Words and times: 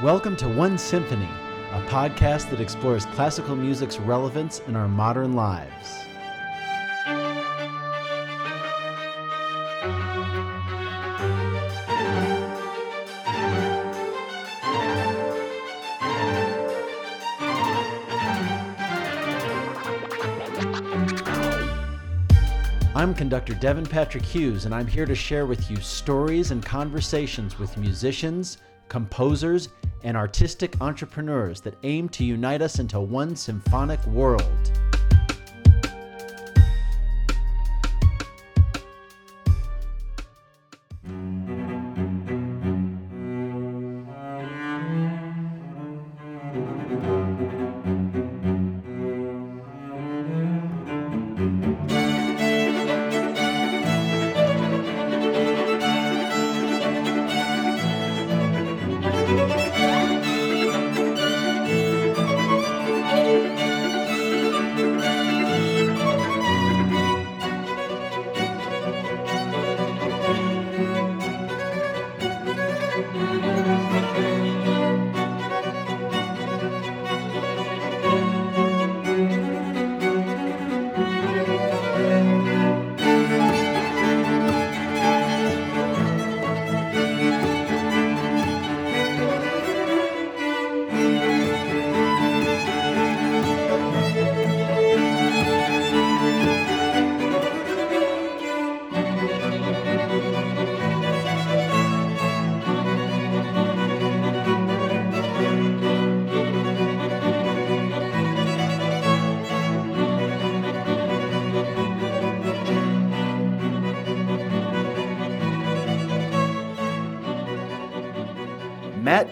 Welcome 0.00 0.36
to 0.36 0.48
One 0.48 0.78
Symphony, 0.78 1.28
a 1.72 1.82
podcast 1.88 2.50
that 2.50 2.60
explores 2.60 3.04
classical 3.06 3.56
music's 3.56 3.98
relevance 3.98 4.60
in 4.68 4.76
our 4.76 4.86
modern 4.86 5.32
lives. 5.32 6.04
I'm 22.94 23.14
conductor 23.14 23.54
Devin 23.54 23.86
Patrick 23.86 24.24
Hughes, 24.24 24.64
and 24.64 24.72
I'm 24.72 24.86
here 24.86 25.06
to 25.06 25.16
share 25.16 25.46
with 25.46 25.68
you 25.68 25.78
stories 25.78 26.52
and 26.52 26.64
conversations 26.64 27.58
with 27.58 27.76
musicians, 27.76 28.58
composers, 28.88 29.70
and 30.02 30.16
artistic 30.16 30.80
entrepreneurs 30.80 31.60
that 31.60 31.74
aim 31.82 32.08
to 32.10 32.24
unite 32.24 32.62
us 32.62 32.78
into 32.78 33.00
one 33.00 33.34
symphonic 33.36 34.04
world. 34.06 34.78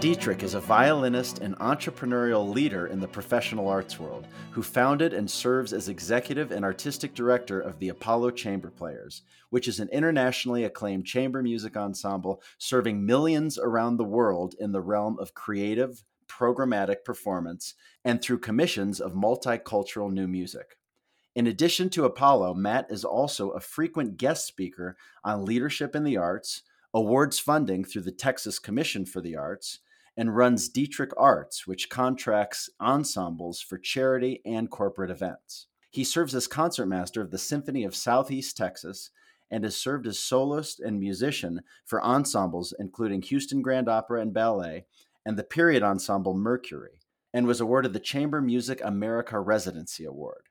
Dietrich 0.06 0.44
is 0.44 0.54
a 0.54 0.60
violinist 0.60 1.40
and 1.40 1.58
entrepreneurial 1.58 2.48
leader 2.48 2.86
in 2.86 3.00
the 3.00 3.08
professional 3.08 3.66
arts 3.66 3.98
world 3.98 4.24
who 4.52 4.62
founded 4.62 5.12
and 5.12 5.28
serves 5.28 5.72
as 5.72 5.88
executive 5.88 6.52
and 6.52 6.64
artistic 6.64 7.12
director 7.12 7.60
of 7.60 7.80
the 7.80 7.88
Apollo 7.88 8.30
Chamber 8.30 8.70
Players, 8.70 9.22
which 9.50 9.66
is 9.66 9.80
an 9.80 9.88
internationally 9.88 10.62
acclaimed 10.62 11.06
chamber 11.06 11.42
music 11.42 11.76
ensemble 11.76 12.40
serving 12.56 13.04
millions 13.04 13.58
around 13.58 13.96
the 13.96 14.04
world 14.04 14.54
in 14.60 14.70
the 14.70 14.80
realm 14.80 15.18
of 15.18 15.34
creative, 15.34 16.04
programmatic 16.28 17.02
performance 17.04 17.74
and 18.04 18.22
through 18.22 18.38
commissions 18.38 19.00
of 19.00 19.12
multicultural 19.12 20.12
new 20.12 20.28
music. 20.28 20.78
In 21.34 21.48
addition 21.48 21.90
to 21.90 22.04
Apollo, 22.04 22.54
Matt 22.54 22.86
is 22.90 23.04
also 23.04 23.50
a 23.50 23.58
frequent 23.58 24.18
guest 24.18 24.46
speaker 24.46 24.96
on 25.24 25.44
leadership 25.44 25.96
in 25.96 26.04
the 26.04 26.16
arts 26.16 26.62
awards 26.94 27.38
funding 27.38 27.84
through 27.84 28.02
the 28.02 28.12
Texas 28.12 28.58
Commission 28.58 29.04
for 29.04 29.20
the 29.20 29.36
Arts, 29.36 29.80
and 30.16 30.36
runs 30.36 30.68
Dietrich 30.68 31.12
Arts, 31.16 31.66
which 31.66 31.90
contracts 31.90 32.70
ensembles 32.80 33.60
for 33.60 33.78
charity 33.78 34.40
and 34.44 34.70
corporate 34.70 35.10
events. 35.10 35.66
He 35.90 36.04
serves 36.04 36.34
as 36.34 36.46
concertmaster 36.46 37.20
of 37.20 37.30
the 37.30 37.38
Symphony 37.38 37.84
of 37.84 37.94
Southeast 37.94 38.56
Texas 38.56 39.10
and 39.50 39.64
has 39.64 39.76
served 39.76 40.06
as 40.06 40.18
soloist 40.18 40.80
and 40.80 40.98
musician 40.98 41.60
for 41.84 42.02
ensembles 42.02 42.74
including 42.78 43.22
Houston 43.22 43.62
Grand 43.62 43.88
Opera 43.88 44.20
and 44.20 44.32
Ballet 44.32 44.86
and 45.24 45.38
the 45.38 45.44
period 45.44 45.82
ensemble 45.82 46.34
Mercury, 46.34 47.00
and 47.34 47.46
was 47.46 47.60
awarded 47.60 47.92
the 47.92 48.00
Chamber 48.00 48.40
Music 48.40 48.80
America 48.84 49.38
Residency 49.40 50.04
Award. 50.04 50.45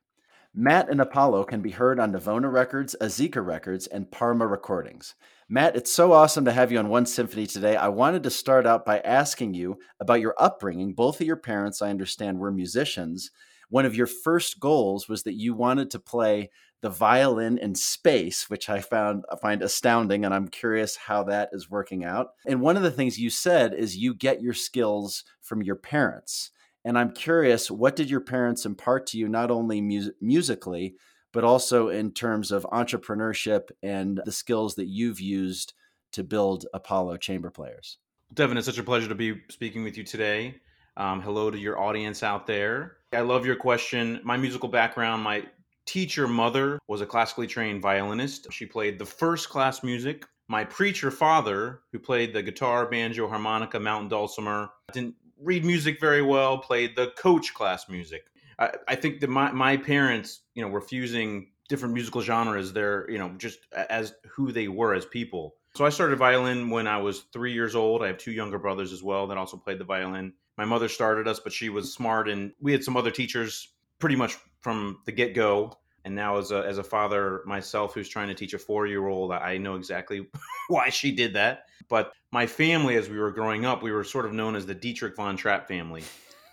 Matt 0.58 0.90
and 0.90 1.02
Apollo 1.02 1.44
can 1.44 1.62
be 1.62 1.72
heard 1.72 2.00
on 2.00 2.14
Navona 2.14 2.50
Records, 2.50 2.96
Azica 3.02 3.46
Records, 3.46 3.88
and 3.88 4.10
Parma 4.10 4.48
Recordings. 4.48 5.16
Matt, 5.50 5.76
it's 5.76 5.92
so 5.92 6.14
awesome 6.14 6.46
to 6.46 6.54
have 6.54 6.72
you 6.72 6.80
on 6.80 6.88
One 6.88 7.06
Symphony 7.06 7.46
today. 7.46 7.76
I 7.76 7.90
wanted 7.90 8.24
to 8.24 8.30
start 8.30 8.66
out 8.66 8.86
by 8.86 9.00
asking 9.00 9.54
you 9.54 9.78
about 10.00 10.22
your 10.22 10.34
upbringing. 10.40 10.94
Both 10.94 11.20
of 11.20 11.28
your 11.28 11.36
parents, 11.36 11.82
I 11.82 11.90
understand, 11.90 12.40
were 12.40 12.54
musicians. 12.54 13.32
One 13.68 13.86
of 13.86 13.96
your 13.96 14.08
first 14.08 14.62
goals 14.62 15.10
was 15.10 15.24
that 15.24 15.34
you 15.34 15.54
wanted 15.54 15.92
to 15.92 16.00
play 16.00 16.52
the 16.82 16.90
violin 16.90 17.58
in 17.58 17.76
space, 17.76 18.50
which 18.50 18.70
I 18.70 18.80
found 18.80 19.26
I 19.30 19.36
find 19.36 19.62
astounding, 19.62 20.24
and 20.24 20.34
I'm 20.34 20.48
curious 20.48 20.96
how 20.96 21.24
that 21.24 21.50
is 21.52 21.70
working 21.70 22.06
out. 22.06 22.30
And 22.46 22.62
one 22.62 22.78
of 22.78 22.84
the 22.84 22.92
things 22.92 23.20
you 23.20 23.30
said 23.30 23.74
is 23.74 23.98
you 23.98 24.14
get 24.14 24.42
your 24.42 24.54
skills 24.54 25.26
from 25.42 25.62
your 25.62 25.76
parents. 25.76 26.52
And 26.86 27.00
I'm 27.00 27.12
curious, 27.12 27.72
what 27.72 27.96
did 27.96 28.12
your 28.12 28.22
parents 28.22 28.64
impart 28.66 29.08
to 29.08 29.18
you, 29.18 29.28
not 29.28 29.50
only 29.50 29.82
mu- 29.82 30.12
musically, 30.22 30.96
but 31.34 31.44
also 31.44 31.90
in 31.90 32.12
terms 32.12 32.52
of 32.52 32.64
entrepreneurship 32.72 33.72
and 33.82 34.22
the 34.24 34.32
skills 34.32 34.76
that 34.76 34.86
you've 34.86 35.20
used 35.20 35.74
to 36.12 36.24
build 36.24 36.68
Apollo 36.76 37.18
Chamber 37.18 37.50
Players? 37.50 37.98
Devin, 38.36 38.56
it's 38.56 38.68
such 38.68 38.78
a 38.78 38.84
pleasure 38.84 39.10
to 39.10 39.16
be 39.16 39.42
speaking 39.50 39.84
with 39.84 39.98
you 39.98 40.04
today. 40.04 40.56
Um, 40.96 41.22
hello 41.22 41.50
to 41.50 41.58
your 41.58 41.80
audience 41.80 42.22
out 42.22 42.46
there. 42.46 42.98
I 43.12 43.22
love 43.22 43.48
your 43.48 43.56
question. 43.56 44.22
My 44.24 44.38
musical 44.38 44.70
background, 44.70 45.24
my 45.24 45.44
teacher 45.86 46.28
mother 46.28 46.80
was 46.88 47.02
a 47.02 47.06
classically 47.06 47.48
trained 47.48 47.82
violinist. 47.82 48.48
She 48.52 48.66
played 48.66 49.00
the 49.00 49.06
first 49.06 49.50
class 49.50 49.84
music. 49.84 50.26
My 50.48 50.64
preacher 50.64 51.10
father, 51.10 51.82
who 51.92 51.98
played 51.98 52.32
the 52.34 52.44
guitar, 52.44 52.86
banjo, 52.86 53.28
harmonica, 53.28 53.80
mountain 53.80 54.10
dulcimer, 54.10 54.70
didn't 54.94 55.16
read 55.40 55.66
music 55.66 56.00
very 56.00 56.22
well, 56.22 56.58
played 56.58 56.96
the 56.96 57.12
coach 57.18 57.54
class 57.54 57.90
music. 57.90 58.26
I, 58.58 58.72
I 58.88 58.96
think 58.96 59.20
that 59.22 59.30
my, 59.30 59.52
my 59.52 59.78
parents, 59.78 60.42
you 60.54 60.62
know, 60.62 60.70
were 60.70 60.82
fusing 60.82 61.52
different 61.68 61.94
musical 61.94 62.22
genres. 62.22 62.74
They're, 62.74 63.10
you 63.10 63.18
know, 63.18 63.30
just 63.38 63.60
as 63.74 64.14
who 64.30 64.52
they 64.52 64.68
were 64.68 64.94
as 64.94 65.06
people. 65.06 65.56
So 65.76 65.86
I 65.86 65.90
started 65.90 66.18
violin 66.18 66.70
when 66.70 66.88
I 66.88 66.98
was 66.98 67.26
three 67.34 67.52
years 67.52 67.76
old. 67.76 68.02
I 68.02 68.08
have 68.08 68.18
two 68.18 68.32
younger 68.32 68.58
brothers 68.58 68.94
as 68.94 69.04
well 69.04 69.28
that 69.28 69.38
also 69.38 69.58
played 69.58 69.80
the 69.80 69.84
violin. 69.84 70.34
My 70.58 70.64
mother 70.64 70.88
started 70.88 71.28
us, 71.28 71.42
but 71.42 71.52
she 71.52 71.68
was 71.68 71.94
smart, 71.94 72.30
and 72.30 72.54
we 72.62 72.72
had 72.72 72.84
some 72.84 72.96
other 72.96 73.12
teachers 73.12 73.74
pretty 74.00 74.16
much 74.16 74.38
from 74.62 75.00
the 75.06 75.12
get 75.12 75.36
go. 75.36 75.78
And 76.06 76.14
now, 76.14 76.38
as 76.38 76.52
a 76.52 76.60
as 76.60 76.78
a 76.78 76.84
father 76.84 77.42
myself, 77.46 77.96
who's 77.96 78.08
trying 78.08 78.28
to 78.28 78.36
teach 78.36 78.54
a 78.54 78.60
four 78.60 78.86
year 78.86 79.08
old, 79.08 79.32
I 79.32 79.58
know 79.58 79.76
exactly 79.76 80.28
why 80.70 80.90
she 80.90 81.12
did 81.12 81.34
that. 81.34 81.66
But 81.90 82.14
my 82.32 82.46
family, 82.46 82.96
as 82.96 83.10
we 83.10 83.18
were 83.18 83.32
growing 83.32 83.66
up, 83.66 83.82
we 83.82 83.92
were 83.92 84.04
sort 84.04 84.26
of 84.26 84.34
known 84.34 84.56
as 84.56 84.68
the 84.68 84.76
Dietrich 84.76 85.16
von 85.16 85.36
Trapp 85.36 85.68
family. 85.68 86.04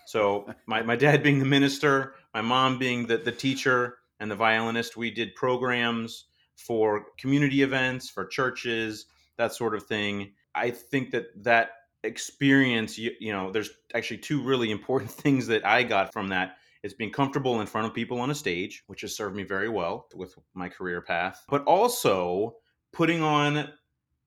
So 0.05 0.51
my, 0.65 0.81
my 0.81 0.95
dad 0.95 1.23
being 1.23 1.39
the 1.39 1.45
minister, 1.45 2.15
my 2.33 2.41
mom 2.41 2.79
being 2.79 3.05
the, 3.05 3.17
the 3.17 3.31
teacher 3.31 3.97
and 4.19 4.29
the 4.29 4.35
violinist, 4.35 4.97
we 4.97 5.11
did 5.11 5.35
programs 5.35 6.25
for 6.55 7.05
community 7.17 7.61
events, 7.61 8.09
for 8.09 8.25
churches, 8.25 9.05
that 9.37 9.53
sort 9.53 9.75
of 9.75 9.83
thing. 9.83 10.31
I 10.55 10.71
think 10.71 11.11
that 11.11 11.43
that 11.43 11.71
experience, 12.03 12.97
you, 12.97 13.11
you 13.19 13.31
know, 13.31 13.51
there's 13.51 13.71
actually 13.93 14.17
two 14.17 14.41
really 14.41 14.71
important 14.71 15.11
things 15.23 15.47
that 15.47 15.65
I 15.65 15.83
got 15.83 16.11
from 16.11 16.29
that. 16.29 16.57
It's 16.83 16.93
being 16.93 17.11
comfortable 17.11 17.61
in 17.61 17.67
front 17.67 17.87
of 17.87 17.93
people 17.93 18.19
on 18.19 18.29
a 18.29 18.35
stage, 18.35 18.83
which 18.87 19.01
has 19.01 19.15
served 19.15 19.35
me 19.35 19.43
very 19.43 19.69
well 19.69 20.07
with 20.13 20.35
my 20.53 20.67
career 20.67 21.01
path, 21.01 21.43
but 21.47 21.63
also 21.63 22.57
putting 22.91 23.23
on 23.23 23.69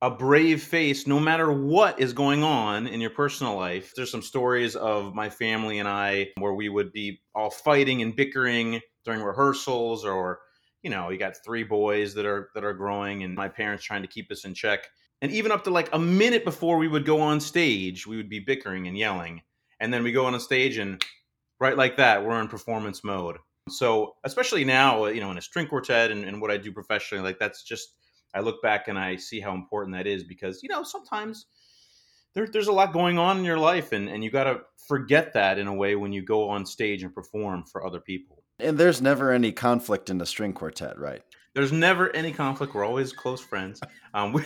a 0.03 0.11
brave 0.11 0.63
face 0.63 1.07
no 1.07 1.19
matter 1.19 1.51
what 1.51 1.99
is 1.99 2.13
going 2.13 2.43
on 2.43 2.87
in 2.87 3.01
your 3.01 3.11
personal 3.11 3.57
life. 3.57 3.93
There's 3.95 4.11
some 4.11 4.23
stories 4.23 4.77
of 4.77 5.15
my 5.15 5.29
family 5.31 5.79
and 5.79 5.89
I 5.89 6.29
where 6.39 6.55
we 6.55 6.69
would 6.69 6.93
be 6.93 7.21
all 7.35 7.51
fighting 7.51 8.03
and 8.03 8.15
bickering 8.15 8.81
during 9.05 9.23
rehearsals 9.23 10.05
or 10.05 10.41
you 10.83 10.91
know, 10.91 11.09
you 11.09 11.19
got 11.19 11.37
three 11.45 11.65
boys 11.65 12.15
that 12.15 12.27
are 12.27 12.51
that 12.55 12.65
are 12.65 12.75
growing 12.75 13.25
and 13.25 13.35
my 13.35 13.49
parents 13.49 13.85
trying 13.85 14.03
to 14.03 14.09
keep 14.09 14.31
us 14.31 14.45
in 14.45 14.55
check. 14.55 14.87
and 15.23 15.33
even 15.33 15.51
up 15.51 15.65
to 15.65 15.71
like 15.71 15.89
a 15.93 15.99
minute 15.99 16.45
before 16.45 16.77
we 16.77 16.89
would 16.89 17.07
go 17.07 17.21
on 17.21 17.41
stage, 17.41 18.07
we 18.07 18.17
would 18.17 18.29
be 18.29 18.39
bickering 18.39 18.87
and 18.87 18.97
yelling. 18.97 19.43
And 19.81 19.93
then 19.93 20.05
we 20.05 20.13
go 20.13 20.27
on 20.27 20.35
a 20.35 20.41
stage 20.41 20.79
and 20.79 21.03
right 21.61 21.77
like 21.77 21.97
that, 21.97 22.25
we're 22.25 22.41
in 22.41 22.49
performance 22.49 23.03
mode. 23.05 23.39
So 23.69 24.15
especially 24.25 24.65
now, 24.65 25.07
you 25.07 25.21
know, 25.21 25.31
in 25.31 25.39
a 25.39 25.43
string 25.43 25.67
quartet 25.67 26.11
and, 26.11 26.25
and 26.25 26.41
what 26.41 26.51
I 26.51 26.57
do 26.57 26.73
professionally, 26.73 27.25
like 27.25 27.39
that's 27.39 27.65
just 27.65 27.95
I 28.35 28.41
look 28.41 28.63
back 28.63 28.89
and 28.89 28.99
I 28.99 29.17
see 29.17 29.41
how 29.41 29.55
important 29.55 29.97
that 29.97 30.07
is 30.07 30.23
because, 30.23 30.63
you 30.63 30.69
know, 30.69 30.83
sometimes 30.83 31.47
there, 32.35 32.47
there's 32.47 32.69
a 32.69 32.73
lot 32.73 32.93
going 32.93 33.19
on 33.19 33.39
in 33.39 33.45
your 33.45 33.59
life 33.59 33.93
and, 33.93 34.09
and 34.09 34.23
you 34.23 34.31
got 34.31 34.45
to 34.45 34.61
forget 34.87 35.33
that 35.33 35.59
in 35.59 35.67
a 35.67 35.75
way 35.75 35.97
when 35.97 36.13
you 36.13 36.23
go 36.23 36.49
on 36.49 36.65
stage 36.65 37.03
and 37.03 37.15
perform 37.15 37.65
for 37.65 37.85
other 37.85 38.01
people. 38.01 38.45
And 38.59 38.79
there's 38.79 39.03
never 39.03 39.33
any 39.33 39.53
conflict 39.53 40.11
in 40.11 40.19
the 40.19 40.27
string 40.27 40.53
quartet, 40.53 40.99
right? 40.99 41.23
There's 41.55 41.73
never 41.73 42.15
any 42.15 42.33
conflict. 42.33 42.75
We're 42.75 42.85
always 42.85 43.13
close 43.13 43.41
friends. 43.41 43.81
Um, 44.13 44.33
we, 44.35 44.45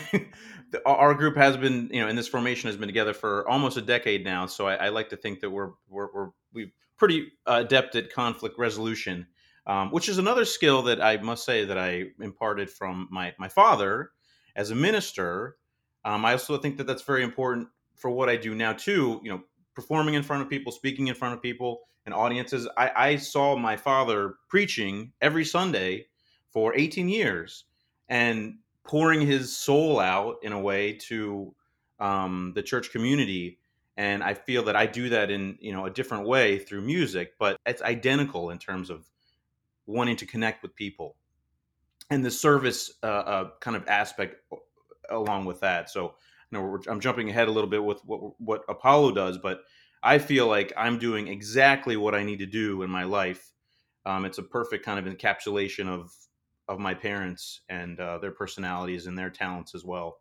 our 0.86 1.14
group 1.14 1.36
has 1.36 1.56
been, 1.56 1.90
you 1.92 2.00
know, 2.00 2.08
in 2.08 2.16
this 2.16 2.28
formation 2.28 2.68
has 2.68 2.76
been 2.76 2.88
together 2.88 3.12
for 3.12 3.48
almost 3.48 3.76
a 3.76 3.82
decade 3.82 4.24
now. 4.24 4.46
So 4.46 4.66
I, 4.66 4.74
I 4.74 4.88
like 4.90 5.08
to 5.10 5.16
think 5.16 5.40
that 5.40 5.50
we're 5.50 5.70
we're, 5.88 6.08
we're 6.14 6.28
we 6.52 6.72
pretty 7.00 7.32
uh, 7.46 7.62
adept 7.64 7.96
at 7.96 8.12
conflict 8.12 8.56
resolution, 8.58 9.26
um, 9.66 9.90
which 9.90 10.08
is 10.08 10.18
another 10.18 10.44
skill 10.44 10.82
that 10.82 11.02
I 11.02 11.16
must 11.16 11.44
say 11.44 11.64
that 11.64 11.78
I 11.78 12.04
imparted 12.20 12.70
from 12.70 13.08
my 13.10 13.34
my 13.38 13.48
father 13.48 14.10
as 14.54 14.70
a 14.70 14.74
minister. 14.74 15.56
Um, 16.04 16.24
I 16.24 16.32
also 16.32 16.58
think 16.58 16.76
that 16.76 16.86
that's 16.86 17.02
very 17.02 17.24
important 17.24 17.68
for 17.96 18.10
what 18.10 18.28
I 18.28 18.36
do 18.36 18.54
now 18.54 18.74
too. 18.74 19.18
You 19.24 19.30
know, 19.32 19.40
performing 19.74 20.14
in 20.14 20.22
front 20.22 20.42
of 20.42 20.50
people, 20.50 20.70
speaking 20.70 21.08
in 21.08 21.14
front 21.14 21.34
of 21.34 21.42
people 21.42 21.80
and 22.04 22.14
audiences. 22.14 22.68
I, 22.76 22.90
I 22.94 23.16
saw 23.16 23.56
my 23.56 23.76
father 23.76 24.34
preaching 24.48 25.12
every 25.20 25.44
Sunday 25.44 26.06
for 26.50 26.76
18 26.76 27.08
years 27.08 27.64
and 28.08 28.58
pouring 28.84 29.20
his 29.20 29.56
soul 29.56 30.00
out 30.00 30.36
in 30.42 30.52
a 30.52 30.60
way 30.60 30.94
to 31.08 31.54
um, 31.98 32.52
the 32.54 32.62
church 32.62 32.90
community 32.90 33.58
and 34.00 34.22
i 34.22 34.32
feel 34.32 34.62
that 34.64 34.76
i 34.76 34.86
do 34.86 35.08
that 35.08 35.30
in 35.30 35.56
you 35.60 35.72
know 35.72 35.84
a 35.84 35.90
different 35.90 36.26
way 36.26 36.58
through 36.58 36.80
music 36.80 37.34
but 37.38 37.56
it's 37.66 37.82
identical 37.82 38.50
in 38.50 38.58
terms 38.58 38.90
of 38.90 39.10
wanting 39.90 40.16
to 40.16 40.26
connect 40.26 40.62
with 40.62 40.74
people. 40.74 41.16
And 42.10 42.24
the 42.24 42.30
service 42.30 42.92
uh, 43.02 43.06
uh, 43.06 43.50
kind 43.60 43.76
of 43.76 43.86
aspect 43.88 44.36
along 45.10 45.44
with 45.44 45.60
that. 45.60 45.90
So 45.90 46.14
you 46.50 46.58
know 46.58 46.78
i'm 46.88 46.98
jumping 46.98 47.30
ahead 47.30 47.46
a 47.46 47.50
little 47.50 47.70
bit 47.70 47.84
with 47.84 48.00
what, 48.04 48.32
what 48.40 48.64
apollo 48.68 49.12
does 49.12 49.38
but 49.38 49.60
i 50.02 50.18
feel 50.18 50.48
like 50.48 50.72
i'm 50.76 50.98
doing 50.98 51.28
exactly 51.28 51.96
what 51.96 52.12
i 52.12 52.24
need 52.24 52.40
to 52.40 52.46
do 52.46 52.82
in 52.82 52.90
my 52.90 53.04
life. 53.04 53.52
Um, 54.04 54.24
it's 54.24 54.38
a 54.38 54.42
perfect 54.42 54.84
kind 54.84 54.98
of 54.98 55.12
encapsulation 55.12 55.86
of 55.86 56.12
of 56.66 56.78
my 56.78 56.94
parents 56.94 57.60
and 57.68 58.00
uh, 58.00 58.18
their 58.18 58.32
personalities 58.32 59.06
and 59.06 59.16
their 59.16 59.30
talents 59.30 59.74
as 59.74 59.84
well. 59.84 60.18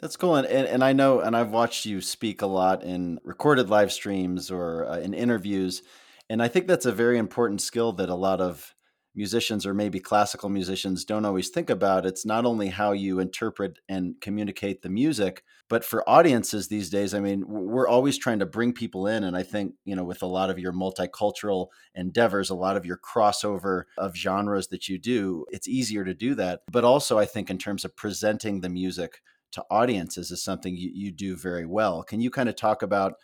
That's 0.00 0.16
cool, 0.16 0.36
and, 0.36 0.46
and 0.46 0.84
I 0.84 0.92
know, 0.92 1.20
and 1.20 1.34
I've 1.34 1.52
watched 1.52 1.86
you 1.86 2.02
speak 2.02 2.42
a 2.42 2.46
lot 2.46 2.82
in 2.82 3.18
recorded 3.24 3.70
live 3.70 3.90
streams 3.90 4.50
or 4.50 4.84
uh, 4.86 4.98
in 4.98 5.14
interviews, 5.14 5.82
and 6.28 6.42
I 6.42 6.48
think 6.48 6.66
that's 6.66 6.84
a 6.84 6.92
very 6.92 7.16
important 7.16 7.62
skill 7.62 7.92
that 7.92 8.10
a 8.10 8.14
lot 8.14 8.42
of 8.42 8.74
musicians 9.14 9.64
or 9.64 9.72
maybe 9.72 9.98
classical 9.98 10.50
musicians 10.50 11.04
don't 11.04 11.24
always 11.24 11.48
think 11.48 11.70
about. 11.70 12.04
It's 12.04 12.26
not 12.26 12.44
only 12.44 12.68
how 12.68 12.92
you 12.92 13.18
interpret 13.18 13.78
and 13.88 14.14
communicate 14.20 14.82
the 14.82 14.90
music, 14.90 15.42
but 15.68 15.84
for 15.84 16.08
audiences 16.08 16.68
these 16.68 16.90
days, 16.90 17.14
I 17.14 17.20
mean, 17.20 17.44
we're 17.46 17.88
always 17.88 18.18
trying 18.18 18.40
to 18.40 18.46
bring 18.46 18.74
people 18.74 19.06
in. 19.06 19.24
And 19.24 19.34
I 19.34 19.42
think, 19.42 19.72
you 19.86 19.96
know, 19.96 20.04
with 20.04 20.22
a 20.22 20.26
lot 20.26 20.50
of 20.50 20.58
your 20.58 20.72
multicultural 20.72 21.68
endeavors, 21.94 22.50
a 22.50 22.54
lot 22.54 22.76
of 22.76 22.84
your 22.84 22.98
crossover 22.98 23.84
of 23.96 24.14
genres 24.14 24.68
that 24.68 24.88
you 24.88 24.98
do, 24.98 25.46
it's 25.50 25.66
easier 25.66 26.04
to 26.04 26.12
do 26.12 26.34
that. 26.34 26.60
But 26.70 26.84
also, 26.84 27.18
I 27.18 27.24
think, 27.24 27.48
in 27.48 27.56
terms 27.56 27.86
of 27.86 27.96
presenting 27.96 28.60
the 28.60 28.68
music 28.68 29.22
to 29.56 29.64
audiences, 29.70 30.30
is 30.30 30.42
something 30.42 30.76
you, 30.76 30.90
you 30.94 31.10
do 31.10 31.36
very 31.36 31.66
well. 31.66 32.02
Can 32.02 32.20
you 32.20 32.30
kind 32.30 32.48
of 32.48 32.56
talk 32.56 32.82
about? 32.82 33.16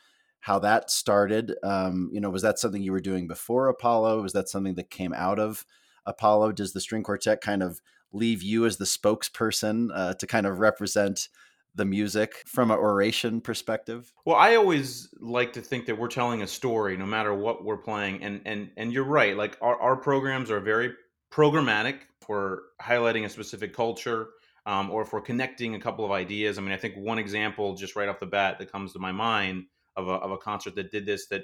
how 0.43 0.59
that 0.59 0.91
started. 0.91 1.55
Um, 1.63 2.11
you 2.13 2.21
know, 2.21 2.29
was 2.29 2.43
that 2.43 2.59
something 2.59 2.83
you 2.83 2.91
were 2.91 3.01
doing 3.01 3.29
before 3.29 3.69
Apollo? 3.69 4.23
Was 4.23 4.33
that 4.33 4.49
something 4.49 4.75
that 4.75 4.91
came 4.91 5.13
out 5.13 5.39
of 5.39 5.65
Apollo? 6.05 6.53
Does 6.53 6.73
the 6.73 6.81
string 6.81 7.05
quartet 7.05 7.41
kind 7.41 7.63
of 7.63 7.81
leave 8.13 8.43
you 8.43 8.67
as 8.67 8.77
the 8.77 8.85
spokesperson 8.85 9.91
uh, 9.95 10.15
to 10.15 10.27
kind 10.27 10.45
of 10.45 10.59
represent 10.59 11.29
the 11.77 11.85
music 11.85 12.43
from 12.45 12.73
an 12.73 12.79
oration 12.79 13.41
perspective? 13.41 14.13
Well, 14.25 14.35
I 14.35 14.57
always 14.57 15.09
like 15.21 15.53
to 15.53 15.63
think 15.63 15.87
that 15.87 15.97
we're 15.97 16.09
telling 16.09 16.43
a 16.43 16.47
story 16.49 16.97
no 16.97 17.07
matter 17.07 17.33
what 17.33 17.65
we're 17.65 17.79
playing. 17.79 18.25
And 18.25 18.41
and 18.45 18.71
and 18.77 18.93
you're 18.93 19.05
right. 19.05 19.37
Like 19.37 19.57
our, 19.63 19.81
our 19.81 19.97
programs 19.97 20.51
are 20.51 20.59
very 20.59 20.93
programmatic 21.31 22.01
for 22.21 22.65
highlighting 22.83 23.25
a 23.25 23.29
specific 23.29 23.73
culture. 23.73 24.31
Um, 24.65 24.91
or 24.91 25.03
if 25.03 25.13
we're 25.13 25.21
connecting 25.21 25.75
a 25.75 25.81
couple 25.81 26.05
of 26.05 26.13
ideas. 26.13 26.57
I 26.57 26.61
mean, 26.61 26.73
I 26.73 26.77
think 26.77 26.95
one 26.97 27.19
example 27.19 27.75
just 27.75 27.97
right 27.97 28.09
off 28.09 28.21
the 28.21 28.27
bat 28.27 28.59
that 28.59 28.71
comes 28.71 28.93
to 28.93 29.01
my 29.01 29.11
mind 29.11 29.65
of 29.97 30.09
a, 30.09 30.13
of 30.13 30.31
a 30.31 30.39
concert 30.39 30.77
that 30.77 30.93
did 30.93 31.05
this 31.05 31.27
that 31.29 31.43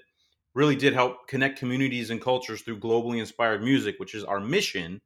really 0.54 0.76
did 0.76 0.92
help 0.92 1.26
connect 1.28 1.58
communities 1.58 2.10
and 2.10 2.20
cultures 2.20 2.62
through 2.62 2.78
globally 2.78 3.18
inspired 3.18 3.62
music, 3.62 3.96
which 3.98 4.14
is 4.14 4.24
our 4.24 4.40
mission. 4.40 5.00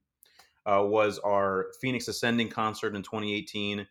Uh, 0.64 0.84
was 0.84 1.18
our 1.20 1.66
Phoenix 1.80 2.06
Ascending 2.06 2.48
concert 2.48 2.94
in 2.94 3.02
2018. 3.02 3.84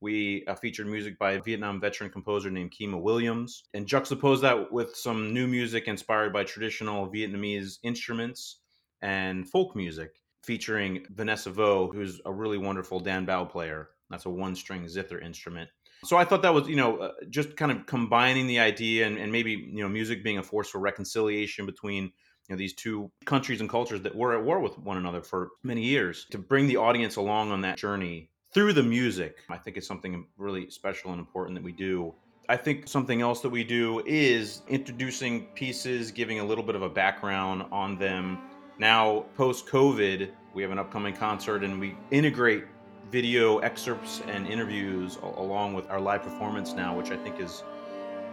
We 0.00 0.44
uh, 0.46 0.54
featured 0.56 0.88
music 0.88 1.18
by 1.18 1.32
a 1.32 1.42
Vietnam 1.42 1.80
veteran 1.80 2.10
composer 2.10 2.50
named 2.50 2.72
Kimo 2.72 2.98
Williams 2.98 3.64
and 3.74 3.86
juxtaposed 3.86 4.42
that 4.42 4.72
with 4.72 4.94
some 4.94 5.32
new 5.32 5.46
music 5.46 5.86
inspired 5.86 6.32
by 6.32 6.44
traditional 6.44 7.08
Vietnamese 7.08 7.78
instruments 7.82 8.58
and 9.02 9.48
folk 9.48 9.76
music, 9.76 10.16
featuring 10.46 11.04
Vanessa 11.10 11.50
Vo, 11.50 11.90
who's 11.92 12.20
a 12.24 12.32
really 12.32 12.58
wonderful 12.58 13.00
Dan 13.00 13.24
Bau 13.24 13.44
player. 13.44 13.90
That's 14.08 14.26
a 14.26 14.30
one 14.30 14.54
string 14.54 14.86
zither 14.86 15.20
instrument. 15.20 15.68
So 16.04 16.16
I 16.16 16.24
thought 16.24 16.42
that 16.42 16.54
was, 16.54 16.68
you 16.68 16.76
know, 16.76 16.98
uh, 16.98 17.12
just 17.30 17.56
kind 17.56 17.72
of 17.72 17.86
combining 17.86 18.46
the 18.46 18.60
idea 18.60 19.06
and, 19.06 19.18
and 19.18 19.32
maybe, 19.32 19.52
you 19.52 19.82
know, 19.82 19.88
music 19.88 20.22
being 20.22 20.38
a 20.38 20.42
force 20.42 20.68
for 20.68 20.78
reconciliation 20.78 21.66
between 21.66 22.12
you 22.48 22.54
know 22.54 22.58
these 22.58 22.74
two 22.74 23.10
countries 23.24 23.60
and 23.60 23.68
cultures 23.68 24.00
that 24.02 24.14
were 24.14 24.36
at 24.36 24.44
war 24.44 24.60
with 24.60 24.78
one 24.78 24.96
another 24.96 25.20
for 25.20 25.50
many 25.64 25.82
years 25.82 26.26
to 26.30 26.38
bring 26.38 26.66
the 26.66 26.76
audience 26.76 27.16
along 27.16 27.50
on 27.50 27.60
that 27.60 27.76
journey 27.76 28.30
through 28.54 28.72
the 28.72 28.82
music 28.82 29.38
i 29.50 29.56
think 29.56 29.76
it's 29.76 29.86
something 29.86 30.26
really 30.36 30.70
special 30.70 31.10
and 31.10 31.18
important 31.18 31.56
that 31.56 31.64
we 31.64 31.72
do 31.72 32.14
i 32.48 32.56
think 32.56 32.86
something 32.86 33.20
else 33.20 33.40
that 33.40 33.50
we 33.50 33.64
do 33.64 34.00
is 34.06 34.62
introducing 34.68 35.46
pieces 35.54 36.12
giving 36.12 36.38
a 36.38 36.44
little 36.44 36.64
bit 36.64 36.76
of 36.76 36.82
a 36.82 36.88
background 36.88 37.64
on 37.72 37.98
them 37.98 38.38
now 38.78 39.24
post 39.36 39.66
covid 39.66 40.30
we 40.54 40.62
have 40.62 40.70
an 40.70 40.78
upcoming 40.78 41.14
concert 41.14 41.62
and 41.62 41.78
we 41.78 41.94
integrate 42.10 42.64
video 43.10 43.58
excerpts 43.58 44.22
and 44.26 44.46
interviews 44.46 45.18
along 45.22 45.74
with 45.74 45.88
our 45.90 46.00
live 46.00 46.22
performance 46.22 46.72
now, 46.72 46.96
which 46.96 47.10
I 47.10 47.16
think 47.16 47.40
is 47.40 47.62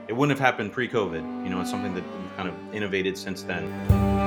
it 0.07 0.13
wouldn't 0.13 0.37
have 0.37 0.45
happened 0.45 0.71
pre-COVID. 0.71 1.43
You 1.43 1.49
know, 1.49 1.61
it's 1.61 1.69
something 1.69 1.93
that 1.93 2.03
we've 2.03 2.35
kind 2.35 2.49
of 2.49 2.55
innovated 2.73 3.17
since 3.17 3.43
then. 3.43 4.22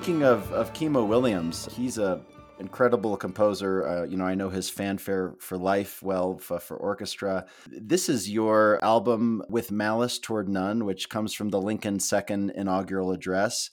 Speaking 0.00 0.22
of, 0.22 0.50
of 0.52 0.72
Kimo 0.72 1.04
Williams, 1.04 1.68
he's 1.74 1.98
a 1.98 2.22
incredible 2.58 3.18
composer. 3.18 3.86
Uh, 3.86 4.04
you 4.04 4.16
know, 4.16 4.24
I 4.24 4.34
know 4.34 4.48
his 4.48 4.70
fanfare 4.70 5.34
for 5.40 5.58
life 5.58 6.02
well 6.02 6.38
for, 6.38 6.58
for, 6.58 6.78
orchestra. 6.78 7.44
This 7.66 8.08
is 8.08 8.30
your 8.30 8.82
album 8.82 9.42
with 9.50 9.70
Malice 9.70 10.18
Toward 10.18 10.48
None, 10.48 10.86
which 10.86 11.10
comes 11.10 11.34
from 11.34 11.50
the 11.50 11.60
Lincoln 11.60 12.00
Second 12.00 12.48
inaugural 12.52 13.12
address. 13.12 13.68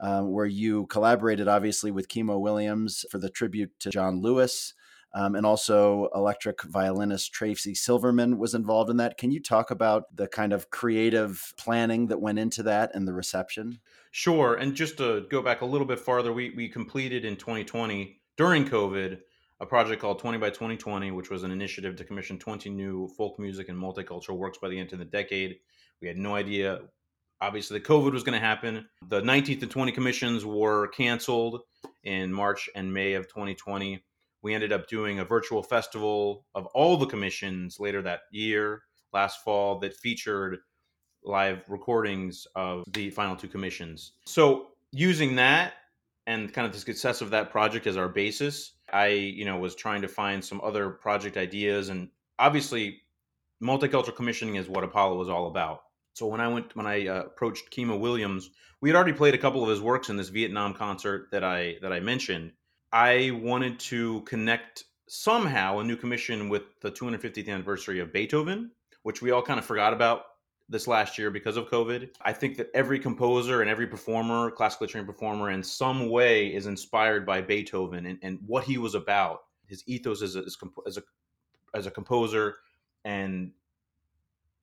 Um, 0.00 0.32
where 0.32 0.46
you 0.46 0.86
collaborated 0.86 1.46
obviously 1.46 1.90
with 1.90 2.08
Kimo 2.08 2.38
Williams 2.38 3.04
for 3.10 3.18
the 3.18 3.28
tribute 3.28 3.78
to 3.80 3.90
John 3.90 4.22
Lewis. 4.22 4.72
Um, 5.12 5.34
and 5.34 5.44
also, 5.44 6.08
electric 6.14 6.62
violinist 6.62 7.34
Tracy 7.34 7.74
Silverman 7.74 8.38
was 8.38 8.54
involved 8.54 8.88
in 8.88 8.96
that. 8.96 9.18
Can 9.18 9.30
you 9.30 9.42
talk 9.42 9.70
about 9.70 10.04
the 10.16 10.26
kind 10.26 10.54
of 10.54 10.70
creative 10.70 11.52
planning 11.58 12.06
that 12.06 12.22
went 12.22 12.38
into 12.38 12.62
that 12.62 12.92
and 12.94 13.06
the 13.06 13.12
reception? 13.12 13.80
Sure. 14.16 14.54
And 14.54 14.74
just 14.74 14.96
to 14.96 15.26
go 15.30 15.42
back 15.42 15.60
a 15.60 15.66
little 15.66 15.86
bit 15.86 16.00
farther, 16.00 16.32
we, 16.32 16.48
we 16.56 16.70
completed 16.70 17.26
in 17.26 17.36
2020 17.36 18.18
during 18.38 18.66
COVID 18.66 19.18
a 19.60 19.66
project 19.66 20.00
called 20.00 20.20
20 20.20 20.38
by 20.38 20.48
2020, 20.48 21.10
which 21.10 21.28
was 21.28 21.42
an 21.42 21.50
initiative 21.50 21.96
to 21.96 22.04
commission 22.04 22.38
20 22.38 22.70
new 22.70 23.08
folk 23.08 23.38
music 23.38 23.68
and 23.68 23.76
multicultural 23.76 24.38
works 24.38 24.56
by 24.56 24.70
the 24.70 24.78
end 24.78 24.94
of 24.94 25.00
the 25.00 25.04
decade. 25.04 25.56
We 26.00 26.08
had 26.08 26.16
no 26.16 26.34
idea, 26.34 26.80
obviously, 27.42 27.78
that 27.78 27.86
COVID 27.86 28.14
was 28.14 28.22
going 28.22 28.40
to 28.40 28.46
happen. 28.46 28.86
The 29.06 29.20
19th 29.20 29.60
and 29.60 29.70
20 29.70 29.92
commissions 29.92 30.46
were 30.46 30.88
canceled 30.88 31.60
in 32.02 32.32
March 32.32 32.70
and 32.74 32.90
May 32.90 33.12
of 33.12 33.28
2020 33.28 34.02
we 34.42 34.54
ended 34.54 34.72
up 34.72 34.86
doing 34.86 35.18
a 35.18 35.24
virtual 35.24 35.62
festival 35.62 36.46
of 36.54 36.66
all 36.66 36.96
the 36.96 37.06
commissions 37.06 37.80
later 37.80 38.00
that 38.00 38.20
year, 38.30 38.82
last 39.12 39.42
fall, 39.42 39.80
that 39.80 39.96
featured 39.96 40.58
live 41.26 41.62
recordings 41.68 42.46
of 42.54 42.84
the 42.92 43.10
final 43.10 43.36
two 43.36 43.48
commissions. 43.48 44.12
So 44.24 44.68
using 44.92 45.36
that 45.36 45.74
and 46.26 46.52
kind 46.52 46.66
of 46.66 46.72
the 46.72 46.78
success 46.78 47.20
of 47.20 47.30
that 47.30 47.50
project 47.50 47.86
as 47.86 47.96
our 47.96 48.08
basis, 48.08 48.72
I, 48.92 49.08
you 49.08 49.44
know, 49.44 49.58
was 49.58 49.74
trying 49.74 50.02
to 50.02 50.08
find 50.08 50.44
some 50.44 50.60
other 50.62 50.90
project 50.90 51.36
ideas 51.36 51.88
and 51.88 52.08
obviously 52.38 53.02
multicultural 53.62 54.14
commissioning 54.14 54.56
is 54.56 54.68
what 54.68 54.84
Apollo 54.84 55.18
was 55.18 55.28
all 55.28 55.46
about. 55.46 55.82
So 56.14 56.26
when 56.26 56.40
I 56.40 56.48
went 56.48 56.74
when 56.74 56.86
I 56.86 57.06
uh, 57.06 57.22
approached 57.24 57.70
Kimo 57.70 57.96
Williams, 57.96 58.50
we 58.80 58.88
had 58.88 58.96
already 58.96 59.12
played 59.12 59.34
a 59.34 59.38
couple 59.38 59.62
of 59.62 59.68
his 59.68 59.80
works 59.80 60.08
in 60.08 60.16
this 60.16 60.28
Vietnam 60.28 60.74
concert 60.74 61.28
that 61.30 61.44
I 61.44 61.76
that 61.82 61.92
I 61.92 62.00
mentioned, 62.00 62.52
I 62.92 63.32
wanted 63.42 63.78
to 63.80 64.22
connect 64.22 64.84
somehow 65.08 65.78
a 65.78 65.84
new 65.84 65.96
commission 65.96 66.48
with 66.48 66.62
the 66.80 66.90
250th 66.90 67.48
anniversary 67.48 68.00
of 68.00 68.12
Beethoven, 68.12 68.70
which 69.02 69.22
we 69.22 69.30
all 69.30 69.42
kind 69.42 69.58
of 69.58 69.64
forgot 69.64 69.92
about 69.92 70.22
this 70.68 70.88
last 70.88 71.16
year 71.18 71.30
because 71.30 71.56
of 71.56 71.68
COVID. 71.68 72.10
I 72.22 72.32
think 72.32 72.56
that 72.56 72.70
every 72.74 72.98
composer 72.98 73.60
and 73.60 73.70
every 73.70 73.86
performer, 73.86 74.50
classically 74.50 74.88
trained 74.88 75.06
performer, 75.06 75.50
in 75.50 75.62
some 75.62 76.10
way 76.10 76.52
is 76.52 76.66
inspired 76.66 77.24
by 77.24 77.40
Beethoven 77.40 78.06
and, 78.06 78.18
and 78.22 78.38
what 78.46 78.64
he 78.64 78.78
was 78.78 78.94
about, 78.94 79.44
his 79.66 79.82
ethos 79.86 80.22
as 80.22 80.36
a, 80.36 80.44
as 80.86 80.96
a 80.96 81.02
as 81.74 81.86
a 81.86 81.90
composer, 81.90 82.56
and 83.04 83.52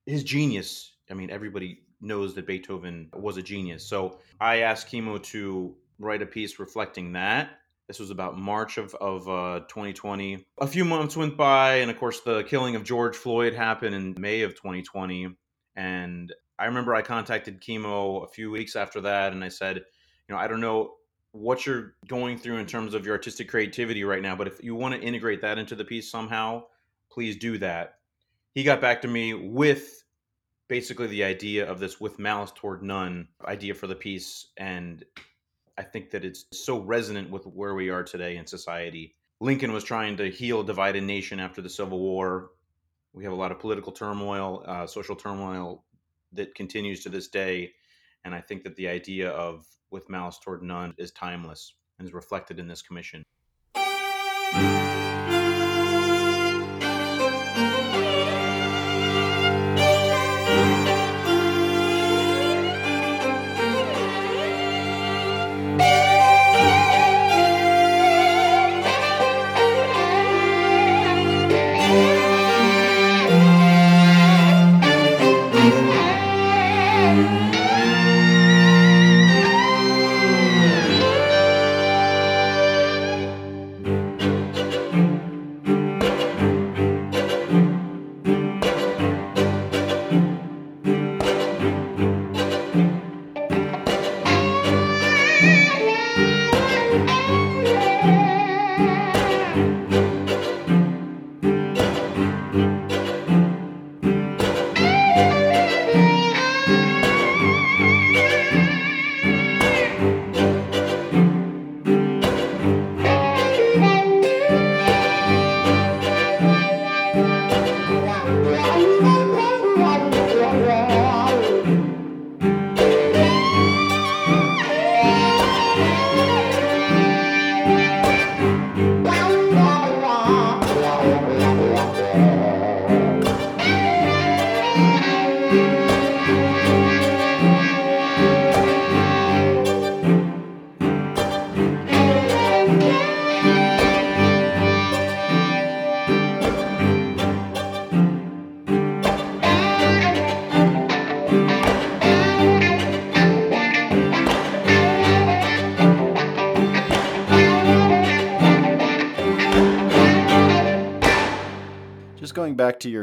his 0.06 0.24
genius. 0.24 0.92
I 1.10 1.14
mean, 1.14 1.30
everybody 1.30 1.80
knows 2.00 2.34
that 2.34 2.46
Beethoven 2.46 3.08
was 3.14 3.36
a 3.36 3.42
genius. 3.42 3.86
So 3.86 4.18
I 4.40 4.58
asked 4.58 4.88
Kimo 4.88 5.18
to 5.18 5.74
write 5.98 6.22
a 6.22 6.26
piece 6.26 6.58
reflecting 6.58 7.12
that 7.12 7.60
this 7.86 7.98
was 7.98 8.10
about 8.10 8.38
March 8.38 8.78
of, 8.78 8.94
of 8.94 9.28
uh, 9.28 9.60
2020. 9.68 10.44
A 10.58 10.66
few 10.66 10.84
months 10.84 11.16
went 11.16 11.36
by, 11.36 11.76
and 11.76 11.90
of 11.90 11.98
course, 11.98 12.20
the 12.20 12.42
killing 12.44 12.76
of 12.76 12.84
George 12.84 13.16
Floyd 13.16 13.52
happened 13.52 13.94
in 13.94 14.14
May 14.18 14.42
of 14.42 14.54
2020. 14.54 15.36
And 15.76 16.32
I 16.58 16.66
remember 16.66 16.94
I 16.94 17.02
contacted 17.02 17.60
Kimo 17.60 18.20
a 18.20 18.28
few 18.28 18.50
weeks 18.50 18.76
after 18.76 19.00
that, 19.02 19.32
and 19.32 19.42
I 19.42 19.48
said, 19.48 19.76
you 19.76 20.34
know, 20.34 20.36
I 20.36 20.46
don't 20.46 20.60
know 20.60 20.94
what 21.32 21.66
you're 21.66 21.94
going 22.06 22.38
through 22.38 22.58
in 22.58 22.66
terms 22.66 22.94
of 22.94 23.04
your 23.04 23.14
artistic 23.14 23.48
creativity 23.48 24.04
right 24.04 24.22
now, 24.22 24.36
but 24.36 24.46
if 24.46 24.62
you 24.62 24.74
want 24.74 24.94
to 24.94 25.00
integrate 25.00 25.40
that 25.40 25.58
into 25.58 25.74
the 25.74 25.84
piece 25.84 26.08
somehow, 26.08 26.62
please 27.10 27.36
do 27.36 27.58
that. 27.58 27.98
He 28.54 28.62
got 28.62 28.80
back 28.80 29.02
to 29.02 29.08
me 29.08 29.34
with 29.34 30.04
basically 30.68 31.08
the 31.08 31.24
idea 31.24 31.68
of 31.68 31.80
this 31.80 32.00
with 32.00 32.20
malice 32.20 32.52
toward 32.54 32.82
none 32.82 33.28
idea 33.44 33.74
for 33.74 33.86
the 33.88 33.96
piece 33.96 34.46
and 34.56 35.04
I 35.76 35.82
think 35.82 36.10
that 36.10 36.24
it's 36.24 36.46
so 36.52 36.78
resonant 36.80 37.30
with 37.30 37.46
where 37.46 37.74
we 37.74 37.90
are 37.90 38.04
today 38.04 38.36
in 38.36 38.46
society. 38.46 39.14
Lincoln 39.40 39.72
was 39.72 39.84
trying 39.84 40.16
to 40.18 40.30
heal 40.30 40.60
a 40.60 40.64
divided 40.64 41.02
nation 41.02 41.40
after 41.40 41.60
the 41.60 41.68
Civil 41.68 41.98
War. 41.98 42.50
We 43.14 43.24
have 43.24 43.32
a 43.32 43.36
lot 43.36 43.52
of 43.52 43.60
political 43.60 43.92
turmoil, 43.92 44.64
uh, 44.66 44.86
social 44.86 45.14
turmoil 45.14 45.84
that 46.32 46.54
continues 46.54 47.02
to 47.04 47.08
this 47.08 47.28
day. 47.28 47.72
And 48.24 48.34
I 48.34 48.40
think 48.40 48.64
that 48.64 48.74
the 48.74 48.88
idea 48.88 49.30
of 49.30 49.64
with 49.90 50.10
malice 50.10 50.38
toward 50.42 50.62
none 50.62 50.94
is 50.98 51.12
timeless 51.12 51.74
and 51.98 52.08
is 52.08 52.12
reflected 52.12 52.58
in 52.58 52.66
this 52.66 52.82
commission. 52.82 53.22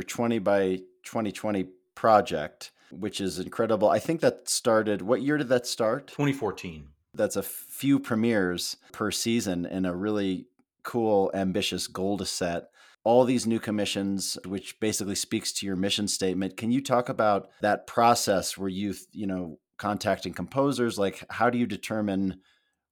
Your 0.02 0.08
20 0.08 0.40
by 0.40 0.78
2020 1.04 1.68
project, 1.94 2.72
which 2.92 3.22
is 3.22 3.38
incredible. 3.38 3.88
I 3.88 4.00
think 4.00 4.22
that 4.22 4.50
started, 4.50 5.04
what 5.04 5.22
year 5.22 5.38
did 5.38 5.50
that 5.50 5.68
start? 5.68 6.08
2014. 6.08 6.88
That's 7.14 7.36
a 7.36 7.44
few 7.44 8.00
premieres 8.00 8.78
per 8.92 9.12
season 9.12 9.66
in 9.68 9.86
a 9.86 9.96
really 9.96 10.48
cool, 10.84 11.30
ambitious 11.36 11.86
goal 11.86 12.18
to 12.18 12.26
set. 12.26 12.70
All 13.04 13.26
these 13.26 13.46
new 13.46 13.60
commissions, 13.60 14.40
which 14.46 14.80
basically 14.80 15.16
speaks 15.16 15.52
to 15.54 15.68
your 15.68 15.76
mission 15.76 16.08
statement. 16.08 16.58
Can 16.58 16.72
you 16.72 16.82
talk 16.82 17.08
about 17.08 17.50
that 17.62 17.86
process 17.86 18.58
where 18.58 18.70
you, 18.70 18.96
you 19.12 19.28
know, 19.28 19.60
contacting 19.78 20.34
composers? 20.34 20.98
Like, 20.98 21.24
how 21.30 21.52
do 21.52 21.60
you 21.60 21.68
determine 21.68 22.40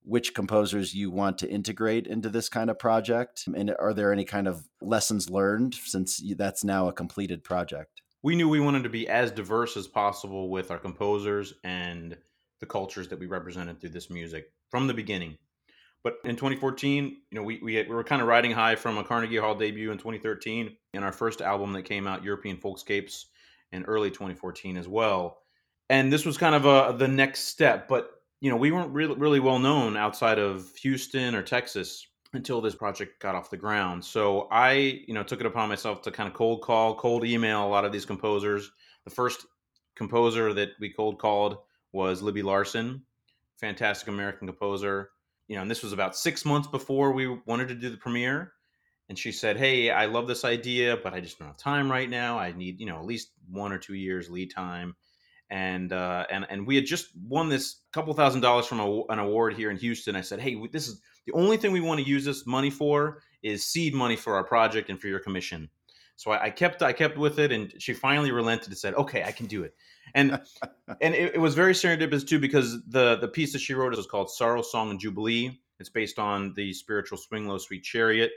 which 0.03 0.33
composers 0.33 0.93
you 0.93 1.11
want 1.11 1.37
to 1.39 1.49
integrate 1.49 2.07
into 2.07 2.29
this 2.29 2.49
kind 2.49 2.69
of 2.69 2.79
project? 2.79 3.45
And 3.55 3.75
are 3.79 3.93
there 3.93 4.11
any 4.11 4.25
kind 4.25 4.47
of 4.47 4.67
lessons 4.81 5.29
learned 5.29 5.75
since 5.75 6.21
that's 6.35 6.63
now 6.63 6.87
a 6.87 6.93
completed 6.93 7.43
project? 7.43 8.01
We 8.21 8.35
knew 8.35 8.49
we 8.49 8.59
wanted 8.59 8.83
to 8.83 8.89
be 8.89 9.07
as 9.07 9.31
diverse 9.31 9.77
as 9.77 9.87
possible 9.87 10.49
with 10.49 10.71
our 10.71 10.77
composers 10.77 11.53
and 11.63 12.17
the 12.59 12.65
cultures 12.65 13.07
that 13.07 13.19
we 13.19 13.27
represented 13.27 13.79
through 13.79 13.91
this 13.91 14.09
music 14.09 14.51
from 14.69 14.87
the 14.87 14.93
beginning. 14.93 15.37
But 16.03 16.17
in 16.23 16.35
2014, 16.35 17.05
you 17.29 17.35
know, 17.35 17.43
we, 17.43 17.59
we, 17.61 17.75
we 17.83 17.89
were 17.89 18.03
kind 18.03 18.21
of 18.21 18.27
riding 18.27 18.51
high 18.51 18.75
from 18.75 18.97
a 18.97 19.03
Carnegie 19.03 19.37
Hall 19.37 19.55
debut 19.55 19.91
in 19.91 19.97
2013 19.97 20.75
and 20.93 21.03
our 21.03 21.11
first 21.11 21.41
album 21.41 21.73
that 21.73 21.83
came 21.83 22.07
out, 22.07 22.23
European 22.23 22.57
Folkscapes, 22.57 23.25
in 23.71 23.83
early 23.83 24.09
2014 24.09 24.77
as 24.77 24.87
well. 24.87 25.39
And 25.89 26.11
this 26.11 26.25
was 26.25 26.37
kind 26.37 26.55
of 26.55 26.65
a, 26.65 26.97
the 26.97 27.07
next 27.07 27.45
step. 27.45 27.87
But, 27.87 28.11
you 28.41 28.50
know, 28.50 28.58
we 28.58 28.72
weren't 28.72 28.91
really, 28.91 29.15
really 29.15 29.39
well 29.39 29.60
known 29.60 29.98
outside 29.98 30.39
of 30.39 30.74
Houston 30.77 31.36
or 31.36 31.43
Texas 31.43 32.05
until 32.34 32.62
this 32.62 32.75
project 32.75 33.19
got 33.19 33.36
off 33.36 33.50
the 33.50 33.58
ground. 33.58 34.05
So 34.05 34.48
I, 34.51 35.03
you 35.08 35.13
know, 35.13 35.24
took 35.24 35.39
it 35.39 35.46
upon 35.46 35.69
myself 35.69 36.01
to 36.03 36.12
kind 36.12 36.27
of 36.27 36.36
cold 36.36 36.62
call, 36.62 36.96
cold 36.96 37.25
email 37.25 37.65
a 37.65 37.67
lot 37.67 37.86
of 37.86 37.91
these 37.91 38.05
composers. 38.05 38.72
The 39.03 39.10
first 39.10 39.46
composer 39.96 40.53
that 40.53 40.69
we 40.79 40.93
cold 40.93 41.19
called 41.19 41.58
was 41.91 42.22
Libby 42.22 42.43
Larsen, 42.43 43.03
fantastic 43.58 44.08
American 44.08 44.48
composer. 44.48 45.10
You 45.48 45.55
know, 45.55 45.63
and 45.63 45.72
this 45.72 45.84
was 45.84 45.93
about 45.93 46.15
six 46.15 46.46
months 46.46 46.67
before 46.67 47.12
we 47.12 47.27
wanted 47.48 47.69
to 47.69 47.75
do 47.75 47.89
the 47.89 47.98
premiere. 47.98 48.53
And 49.10 49.17
she 49.17 49.31
said, 49.31 49.58
"Hey, 49.58 49.89
I 49.89 50.05
love 50.05 50.27
this 50.27 50.46
idea, 50.46 50.96
but 50.96 51.15
I 51.15 51.19
just 51.19 51.39
don't 51.39 51.48
have 51.48 51.58
time 51.58 51.91
right 51.91 52.08
now. 52.08 52.38
I 52.38 52.51
need, 52.51 52.79
you 52.79 52.86
know, 52.86 53.00
at 53.00 53.05
least 53.05 53.31
one 53.50 53.72
or 53.72 53.79
two 53.79 53.96
years 53.96 54.29
lead 54.29 54.51
time." 54.51 54.96
And 55.51 55.91
uh, 55.91 56.25
and 56.29 56.45
and 56.49 56.67
we 56.67 56.75
had 56.75 56.85
just 56.85 57.09
won 57.27 57.49
this 57.49 57.81
couple 57.91 58.13
thousand 58.13 58.41
dollars 58.41 58.67
from 58.67 58.79
a, 58.79 59.03
an 59.09 59.17
award 59.17 59.55
here 59.55 59.71
in 59.71 59.77
Houston. 59.77 60.15
I 60.15 60.21
said, 60.21 60.39
"Hey, 60.39 60.55
this 60.71 60.87
is 60.87 61.01
the 61.25 61.33
only 61.33 61.57
thing 61.57 61.71
we 61.71 61.81
want 61.81 61.99
to 61.99 62.05
use 62.05 62.23
this 62.23 62.45
money 62.45 62.69
for 62.69 63.23
is 63.41 63.65
seed 63.65 63.95
money 63.95 64.15
for 64.15 64.35
our 64.35 64.43
project 64.43 64.89
and 64.89 65.01
for 65.01 65.07
your 65.07 65.19
commission." 65.19 65.69
So 66.19 66.31
I, 66.31 66.43
I 66.43 66.49
kept 66.49 66.83
I 66.83 66.91
kept 66.91 67.17
with 67.17 67.39
it, 67.39 67.51
and 67.51 67.73
she 67.81 67.93
finally 67.93 68.31
relented 68.31 68.67
and 68.67 68.77
said, 68.77 68.93
"Okay, 68.93 69.23
I 69.23 69.31
can 69.31 69.45
do 69.45 69.63
it." 69.63 69.73
And 70.13 70.39
and 71.01 71.15
it, 71.15 71.35
it, 71.35 71.39
was 71.39 71.55
very 71.55 71.73
serendipitous 71.73 72.27
too 72.27 72.39
because 72.39 72.83
the 72.87 73.15
the 73.15 73.27
piece 73.27 73.53
that 73.53 73.59
she 73.59 73.73
wrote 73.73 73.97
is 73.97 74.05
called 74.05 74.29
"Sorrow 74.29 74.61
Song 74.61 74.91
and 74.91 74.99
Jubilee." 74.99 75.59
It's 75.79 75.89
based 75.89 76.19
on 76.19 76.53
the 76.55 76.73
spiritual 76.73 77.17
"Swing 77.17 77.47
Low, 77.47 77.57
Sweet 77.57 77.83
Chariot," 77.83 78.31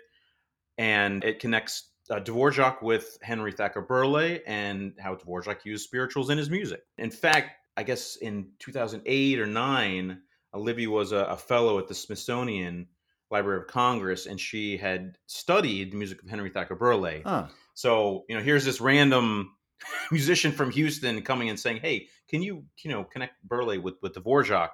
and 0.78 1.24
it 1.24 1.40
connects 1.40 1.88
uh, 2.12 2.20
Dvorak 2.20 2.82
with 2.82 3.18
Henry 3.22 3.52
Thacker 3.52 3.80
Burleigh 3.80 4.40
and 4.46 4.94
how 4.98 5.14
Dvorak 5.14 5.64
used 5.64 5.84
spirituals 5.84 6.30
in 6.30 6.38
his 6.38 6.50
music. 6.50 6.82
In 6.98 7.10
fact, 7.10 7.52
I 7.76 7.82
guess 7.82 8.16
in 8.16 8.50
2008 8.58 9.40
or 9.40 9.46
nine, 9.46 10.20
Olivia 10.54 10.90
was 10.90 11.12
a, 11.12 11.16
a 11.16 11.36
fellow 11.36 11.78
at 11.78 11.88
the 11.88 11.94
Smithsonian 11.94 12.88
Library 13.30 13.60
of 13.60 13.66
Congress, 13.66 14.26
and 14.26 14.38
she 14.38 14.76
had 14.76 15.16
studied 15.26 15.92
the 15.92 15.96
music 15.96 16.22
of 16.22 16.28
Henry 16.28 16.50
Thacker 16.50 16.74
Burleigh. 16.74 17.22
Huh. 17.24 17.46
So, 17.74 18.24
you 18.28 18.36
know, 18.36 18.42
here's 18.42 18.66
this 18.66 18.80
random 18.80 19.56
musician 20.12 20.52
from 20.52 20.70
Houston 20.70 21.22
coming 21.22 21.48
and 21.48 21.58
saying, 21.58 21.78
"Hey, 21.78 22.08
can 22.28 22.42
you, 22.42 22.66
you 22.84 22.90
know, 22.90 23.04
connect 23.04 23.42
Burleigh 23.42 23.80
with 23.80 23.94
with 24.02 24.12
Dvorak?" 24.12 24.72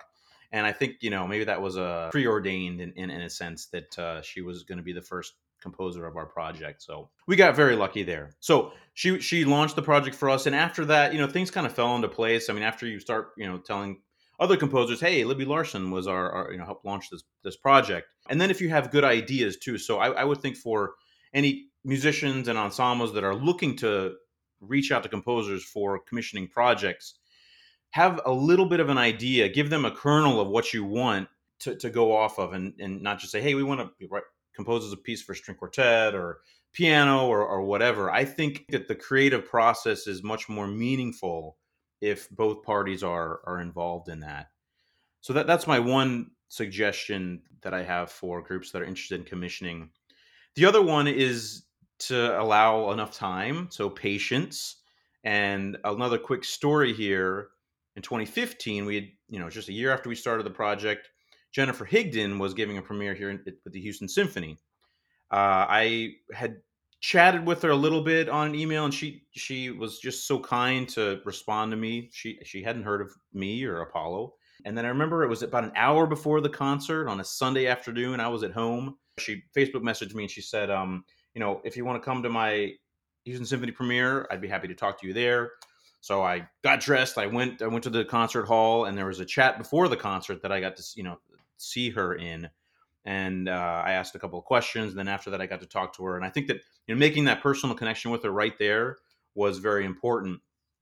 And 0.50 0.66
I 0.66 0.72
think, 0.72 0.96
you 1.02 1.10
know, 1.10 1.28
maybe 1.28 1.44
that 1.44 1.60
was 1.60 1.76
a 1.76 1.82
uh, 1.82 2.10
preordained 2.10 2.80
in, 2.80 2.92
in, 2.92 3.10
in 3.10 3.20
a 3.20 3.30
sense 3.30 3.66
that 3.66 3.98
uh, 3.98 4.22
she 4.22 4.40
was 4.40 4.64
going 4.64 4.78
to 4.78 4.84
be 4.84 4.94
the 4.94 5.02
first 5.02 5.34
composer 5.60 6.06
of 6.06 6.16
our 6.16 6.26
project. 6.26 6.82
So 6.82 7.10
we 7.26 7.36
got 7.36 7.56
very 7.56 7.76
lucky 7.76 8.02
there. 8.02 8.30
So 8.40 8.72
she 8.94 9.20
she 9.20 9.44
launched 9.44 9.76
the 9.76 9.82
project 9.82 10.16
for 10.16 10.30
us, 10.30 10.46
and 10.46 10.54
after 10.54 10.84
that, 10.86 11.12
you 11.12 11.18
know, 11.18 11.26
things 11.26 11.50
kind 11.50 11.66
of 11.66 11.72
fell 11.72 11.94
into 11.96 12.08
place. 12.08 12.48
I 12.48 12.52
mean, 12.52 12.62
after 12.62 12.86
you 12.86 13.00
start, 13.00 13.32
you 13.36 13.46
know, 13.46 13.58
telling 13.58 14.00
other 14.40 14.56
composers, 14.56 15.00
hey, 15.00 15.24
Libby 15.24 15.44
Larsen 15.44 15.90
was 15.90 16.06
our, 16.06 16.30
our 16.30 16.52
you 16.52 16.58
know 16.58 16.64
helped 16.64 16.84
launch 16.84 17.10
this 17.10 17.24
this 17.42 17.56
project, 17.56 18.08
and 18.28 18.40
then 18.40 18.50
if 18.50 18.60
you 18.60 18.68
have 18.68 18.90
good 18.90 19.04
ideas 19.04 19.56
too. 19.56 19.78
So 19.78 19.98
I, 19.98 20.10
I 20.10 20.24
would 20.24 20.40
think 20.40 20.56
for 20.56 20.94
any 21.34 21.68
musicians 21.84 22.48
and 22.48 22.58
ensembles 22.58 23.14
that 23.14 23.24
are 23.24 23.34
looking 23.34 23.76
to 23.76 24.14
reach 24.60 24.90
out 24.90 25.02
to 25.02 25.08
composers 25.08 25.64
for 25.64 25.98
commissioning 26.00 26.48
projects 26.48 27.14
have 27.90 28.20
a 28.26 28.32
little 28.32 28.66
bit 28.66 28.80
of 28.80 28.88
an 28.88 28.98
idea 28.98 29.48
give 29.48 29.70
them 29.70 29.84
a 29.84 29.90
kernel 29.90 30.40
of 30.40 30.48
what 30.48 30.74
you 30.74 30.84
want 30.84 31.28
to, 31.60 31.74
to 31.76 31.90
go 31.90 32.14
off 32.14 32.38
of 32.38 32.52
and, 32.52 32.74
and 32.80 33.02
not 33.02 33.18
just 33.18 33.32
say 33.32 33.40
hey 33.40 33.54
we 33.54 33.62
want 33.62 33.80
to 33.80 34.08
write 34.08 34.24
composes 34.58 34.92
a 34.92 34.96
piece 34.96 35.22
for 35.22 35.36
string 35.36 35.56
quartet 35.56 36.16
or 36.16 36.40
piano 36.72 37.28
or, 37.28 37.46
or 37.46 37.62
whatever. 37.62 38.10
I 38.10 38.24
think 38.24 38.66
that 38.70 38.88
the 38.88 38.94
creative 38.96 39.46
process 39.46 40.08
is 40.08 40.24
much 40.24 40.48
more 40.48 40.66
meaningful 40.66 41.56
if 42.00 42.28
both 42.30 42.64
parties 42.64 43.04
are 43.04 43.40
are 43.46 43.60
involved 43.60 44.08
in 44.08 44.18
that. 44.20 44.48
So 45.20 45.32
that 45.32 45.46
that's 45.46 45.68
my 45.68 45.78
one 45.78 46.32
suggestion 46.48 47.40
that 47.62 47.72
I 47.72 47.84
have 47.84 48.10
for 48.10 48.42
groups 48.42 48.72
that 48.72 48.82
are 48.82 48.84
interested 48.84 49.20
in 49.20 49.26
commissioning. 49.26 49.90
The 50.56 50.64
other 50.64 50.82
one 50.82 51.06
is 51.06 51.64
to 52.00 52.40
allow 52.40 52.90
enough 52.90 53.12
time, 53.12 53.68
so 53.70 53.88
patience. 53.88 54.76
And 55.22 55.76
another 55.84 56.18
quick 56.18 56.44
story 56.44 56.92
here. 56.92 57.48
In 57.96 58.02
2015, 58.02 58.86
we 58.86 58.94
had, 58.94 59.08
you 59.28 59.40
know, 59.40 59.50
just 59.50 59.68
a 59.68 59.72
year 59.72 59.92
after 59.92 60.08
we 60.08 60.14
started 60.14 60.46
the 60.46 60.50
project, 60.50 61.10
Jennifer 61.58 61.84
Higdon 61.84 62.38
was 62.38 62.54
giving 62.54 62.78
a 62.78 62.82
premiere 62.82 63.14
here 63.14 63.30
in, 63.30 63.40
with 63.64 63.72
the 63.72 63.80
Houston 63.80 64.08
Symphony. 64.08 64.60
Uh, 65.32 65.66
I 65.68 66.12
had 66.32 66.58
chatted 67.00 67.44
with 67.44 67.62
her 67.62 67.70
a 67.70 67.74
little 67.74 68.00
bit 68.00 68.28
on 68.28 68.46
an 68.46 68.54
email, 68.54 68.84
and 68.84 68.94
she 68.94 69.24
she 69.32 69.70
was 69.70 69.98
just 69.98 70.28
so 70.28 70.38
kind 70.38 70.88
to 70.90 71.20
respond 71.24 71.72
to 71.72 71.76
me. 71.76 72.10
She 72.12 72.38
she 72.44 72.62
hadn't 72.62 72.84
heard 72.84 73.00
of 73.00 73.10
me 73.32 73.64
or 73.64 73.80
Apollo, 73.80 74.34
and 74.66 74.78
then 74.78 74.84
I 74.86 74.88
remember 74.90 75.24
it 75.24 75.28
was 75.28 75.42
about 75.42 75.64
an 75.64 75.72
hour 75.74 76.06
before 76.06 76.40
the 76.40 76.48
concert 76.48 77.08
on 77.08 77.18
a 77.18 77.24
Sunday 77.24 77.66
afternoon. 77.66 78.20
I 78.20 78.28
was 78.28 78.44
at 78.44 78.52
home. 78.52 78.96
She 79.18 79.42
Facebook 79.52 79.82
messaged 79.82 80.14
me 80.14 80.22
and 80.22 80.30
she 80.30 80.42
said, 80.42 80.70
um, 80.70 81.04
you 81.34 81.40
know, 81.40 81.60
if 81.64 81.76
you 81.76 81.84
want 81.84 82.00
to 82.00 82.08
come 82.08 82.22
to 82.22 82.28
my 82.30 82.74
Houston 83.24 83.44
Symphony 83.44 83.72
premiere, 83.72 84.28
I'd 84.30 84.40
be 84.40 84.46
happy 84.46 84.68
to 84.68 84.76
talk 84.76 85.00
to 85.00 85.08
you 85.08 85.12
there. 85.12 85.50
So 86.02 86.22
I 86.22 86.48
got 86.62 86.80
dressed. 86.80 87.18
I 87.18 87.26
went. 87.26 87.62
I 87.62 87.66
went 87.66 87.82
to 87.82 87.90
the 87.90 88.04
concert 88.04 88.46
hall, 88.46 88.84
and 88.84 88.96
there 88.96 89.06
was 89.06 89.18
a 89.18 89.24
chat 89.24 89.58
before 89.58 89.88
the 89.88 89.96
concert 89.96 90.40
that 90.42 90.52
I 90.52 90.60
got 90.60 90.76
to, 90.76 90.84
you 90.94 91.02
know, 91.02 91.18
see 91.58 91.90
her 91.90 92.14
in. 92.14 92.48
And 93.04 93.48
uh, 93.48 93.82
I 93.84 93.92
asked 93.92 94.14
a 94.14 94.18
couple 94.18 94.38
of 94.38 94.44
questions. 94.44 94.90
And 94.90 94.98
then 94.98 95.08
after 95.08 95.30
that, 95.30 95.40
I 95.40 95.46
got 95.46 95.60
to 95.60 95.66
talk 95.66 95.96
to 95.96 96.04
her. 96.04 96.16
And 96.16 96.24
I 96.24 96.30
think 96.30 96.46
that 96.48 96.56
you 96.86 96.94
know, 96.94 96.98
making 96.98 97.24
that 97.24 97.42
personal 97.42 97.76
connection 97.76 98.10
with 98.10 98.22
her 98.22 98.30
right 98.30 98.58
there 98.58 98.96
was 99.34 99.58
very 99.58 99.84
important. 99.84 100.40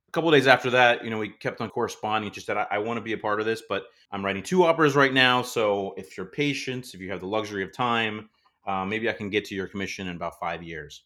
A 0.09 0.13
couple 0.13 0.31
of 0.31 0.35
days 0.35 0.47
after 0.47 0.71
that, 0.71 1.05
you 1.05 1.11
know, 1.11 1.19
we 1.19 1.29
kept 1.29 1.61
on 1.61 1.69
corresponding. 1.69 2.33
She 2.33 2.41
said, 2.41 2.57
I, 2.57 2.67
I 2.71 2.79
want 2.79 2.97
to 2.97 3.03
be 3.03 3.13
a 3.13 3.19
part 3.19 3.41
of 3.41 3.47
this, 3.47 3.63
but 3.69 3.85
I'm 4.11 4.25
writing 4.25 4.43
two 4.43 4.65
operas 4.65 4.97
right 4.97 5.13
now. 5.13 5.43
So 5.43 5.95
if 5.97 6.17
you're 6.17 6.27
patient, 6.27 6.95
if 6.95 7.01
you 7.01 7.11
have 7.11 7.21
the 7.21 7.27
luxury 7.27 7.63
of 7.63 7.73
time, 7.73 8.31
uh, 8.67 8.85
maybe 8.85 9.09
I 9.09 9.13
can 9.13 9.31
get 9.31 9.45
to 9.47 9.55
your 9.55 9.67
commission 9.67 10.09
in 10.09 10.17
about 10.17 10.41
five 10.41 10.63
years. 10.63 11.03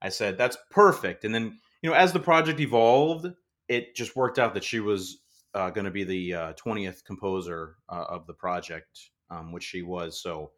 I 0.00 0.10
said, 0.10 0.38
that's 0.38 0.58
perfect. 0.70 1.24
And 1.24 1.34
then, 1.34 1.58
you 1.82 1.90
know, 1.90 1.96
as 1.96 2.12
the 2.12 2.20
project 2.20 2.60
evolved, 2.60 3.26
it 3.68 3.96
just 3.96 4.14
worked 4.14 4.38
out 4.38 4.54
that 4.54 4.64
she 4.64 4.80
was 4.80 5.18
uh, 5.54 5.70
going 5.70 5.84
to 5.84 5.90
be 5.90 6.04
the 6.04 6.34
uh, 6.34 6.52
20th 6.54 7.04
composer 7.04 7.76
uh, 7.88 8.04
of 8.08 8.26
the 8.26 8.34
project, 8.34 9.10
um, 9.30 9.52
which 9.52 9.64
she 9.64 9.82
was. 9.82 10.20
So 10.20 10.52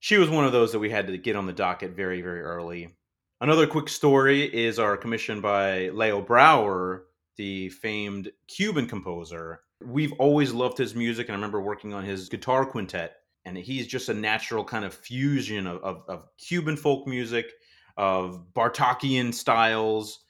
she 0.00 0.18
was 0.18 0.28
one 0.28 0.44
of 0.44 0.52
those 0.52 0.72
that 0.72 0.78
we 0.78 0.90
had 0.90 1.06
to 1.06 1.16
get 1.16 1.36
on 1.36 1.46
the 1.46 1.52
docket 1.52 1.92
very, 1.92 2.20
very 2.20 2.42
early. 2.42 2.94
Another 3.40 3.66
quick 3.66 3.88
story 3.88 4.42
is 4.42 4.78
our 4.78 4.96
commission 4.96 5.40
by 5.40 5.88
Leo 5.90 6.20
Brouwer, 6.20 7.06
the 7.36 7.68
famed 7.70 8.30
Cuban 8.48 8.86
composer. 8.86 9.60
We've 9.84 10.12
always 10.14 10.52
loved 10.52 10.78
his 10.78 10.94
music, 10.94 11.28
and 11.28 11.34
I 11.34 11.36
remember 11.36 11.60
working 11.60 11.92
on 11.92 12.04
his 12.04 12.28
guitar 12.28 12.64
quintet. 12.64 13.16
And 13.44 13.58
he's 13.58 13.86
just 13.86 14.08
a 14.08 14.14
natural 14.14 14.64
kind 14.64 14.86
of 14.86 14.94
fusion 14.94 15.66
of, 15.66 15.82
of, 15.82 16.02
of 16.08 16.28
Cuban 16.38 16.76
folk 16.76 17.06
music, 17.06 17.52
of 17.96 18.46
Bartokian 18.54 19.34
styles, 19.34 20.20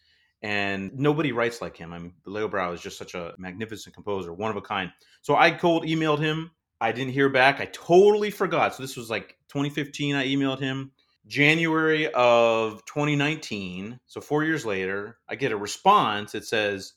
and 0.45 0.93
nobody 0.99 1.33
writes 1.33 1.63
like 1.63 1.75
him. 1.75 1.95
I 1.95 1.99
mean, 1.99 2.13
Leo 2.27 2.49
Brouwer 2.49 2.75
is 2.75 2.83
just 2.83 2.99
such 2.99 3.15
a 3.15 3.33
magnificent 3.39 3.95
composer, 3.95 4.31
one 4.35 4.51
of 4.51 4.59
a 4.59 4.61
kind. 4.61 4.93
So 5.23 5.35
I 5.37 5.51
cold 5.51 5.85
emailed 5.85 6.19
him. 6.19 6.51
I 6.83 6.93
didn't 6.93 7.15
hear 7.15 7.31
back. 7.31 7.61
I 7.61 7.65
totally 7.73 8.31
forgot. 8.31 8.75
So 8.75 8.83
this 8.83 8.95
was 8.95 9.09
like 9.09 9.39
2015. 9.49 10.15
I 10.15 10.27
emailed 10.27 10.61
him. 10.61 10.93
January 11.27 12.13
of 12.13 12.85
2019, 12.85 13.99
so 14.05 14.21
four 14.21 14.45
years 14.45 14.67
later, 14.67 15.17
I 15.27 15.37
get 15.37 15.53
a 15.53 15.57
response. 15.57 16.35
It 16.35 16.45
says, 16.45 16.93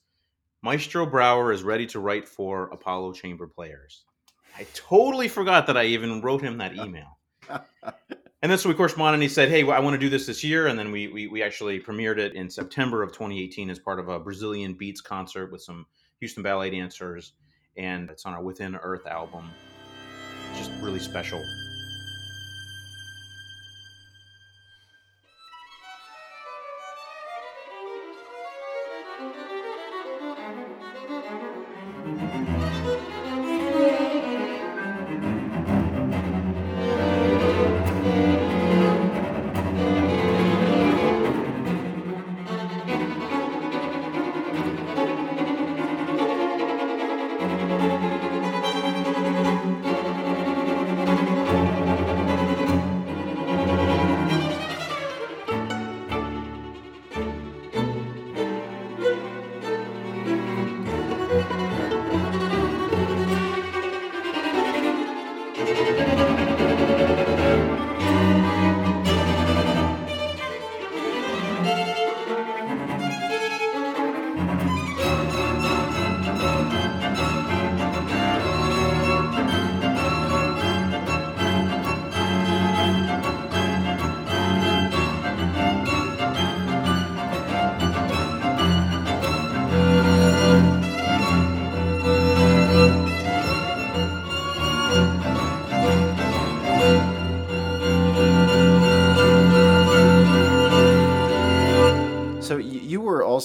Maestro 0.61 1.05
Brouwer 1.05 1.53
is 1.53 1.63
ready 1.63 1.85
to 1.87 2.01
write 2.01 2.27
for 2.27 2.65
Apollo 2.65 3.13
Chamber 3.13 3.47
Players. 3.47 4.03
I 4.57 4.67
totally 4.73 5.29
forgot 5.29 5.67
that 5.67 5.77
I 5.77 5.85
even 5.85 6.19
wrote 6.19 6.41
him 6.41 6.57
that 6.57 6.75
email. 6.75 7.17
And 8.41 8.51
then 8.51 8.57
so 8.57 8.69
we 8.69 8.75
corresponded 8.75 9.15
and 9.15 9.23
he 9.23 9.29
said 9.29 9.49
hey 9.49 9.63
i 9.69 9.79
want 9.79 9.93
to 9.93 9.99
do 9.99 10.09
this 10.09 10.25
this 10.25 10.43
year. 10.43 10.67
And 10.67 10.77
then 10.77 10.91
we, 10.91 11.07
we 11.07 11.27
we 11.27 11.43
actually 11.43 11.79
premiered 11.79 12.17
it 12.17 12.33
in 12.33 12.49
september 12.49 13.03
of 13.03 13.11
2018 13.11 13.69
as 13.69 13.79
part 13.79 13.99
of 13.99 14.09
a 14.09 14.19
brazilian 14.19 14.73
beats 14.73 15.01
concert 15.01 15.51
with 15.51 15.61
some 15.61 15.85
houston 16.19 16.43
ballet 16.43 16.69
dancers 16.69 17.33
and 17.77 18.09
it's 18.09 18.25
on 18.25 18.33
our 18.33 18.41
within 18.41 18.75
earth 18.75 19.05
album. 19.05 19.49
Just 20.55 20.71
really 20.81 20.99
special 20.99 21.43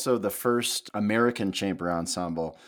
also 0.03 0.19
the 0.19 0.31
first 0.31 0.91
American 0.95 1.53
chamber 1.53 1.89
ensemble 1.89 2.59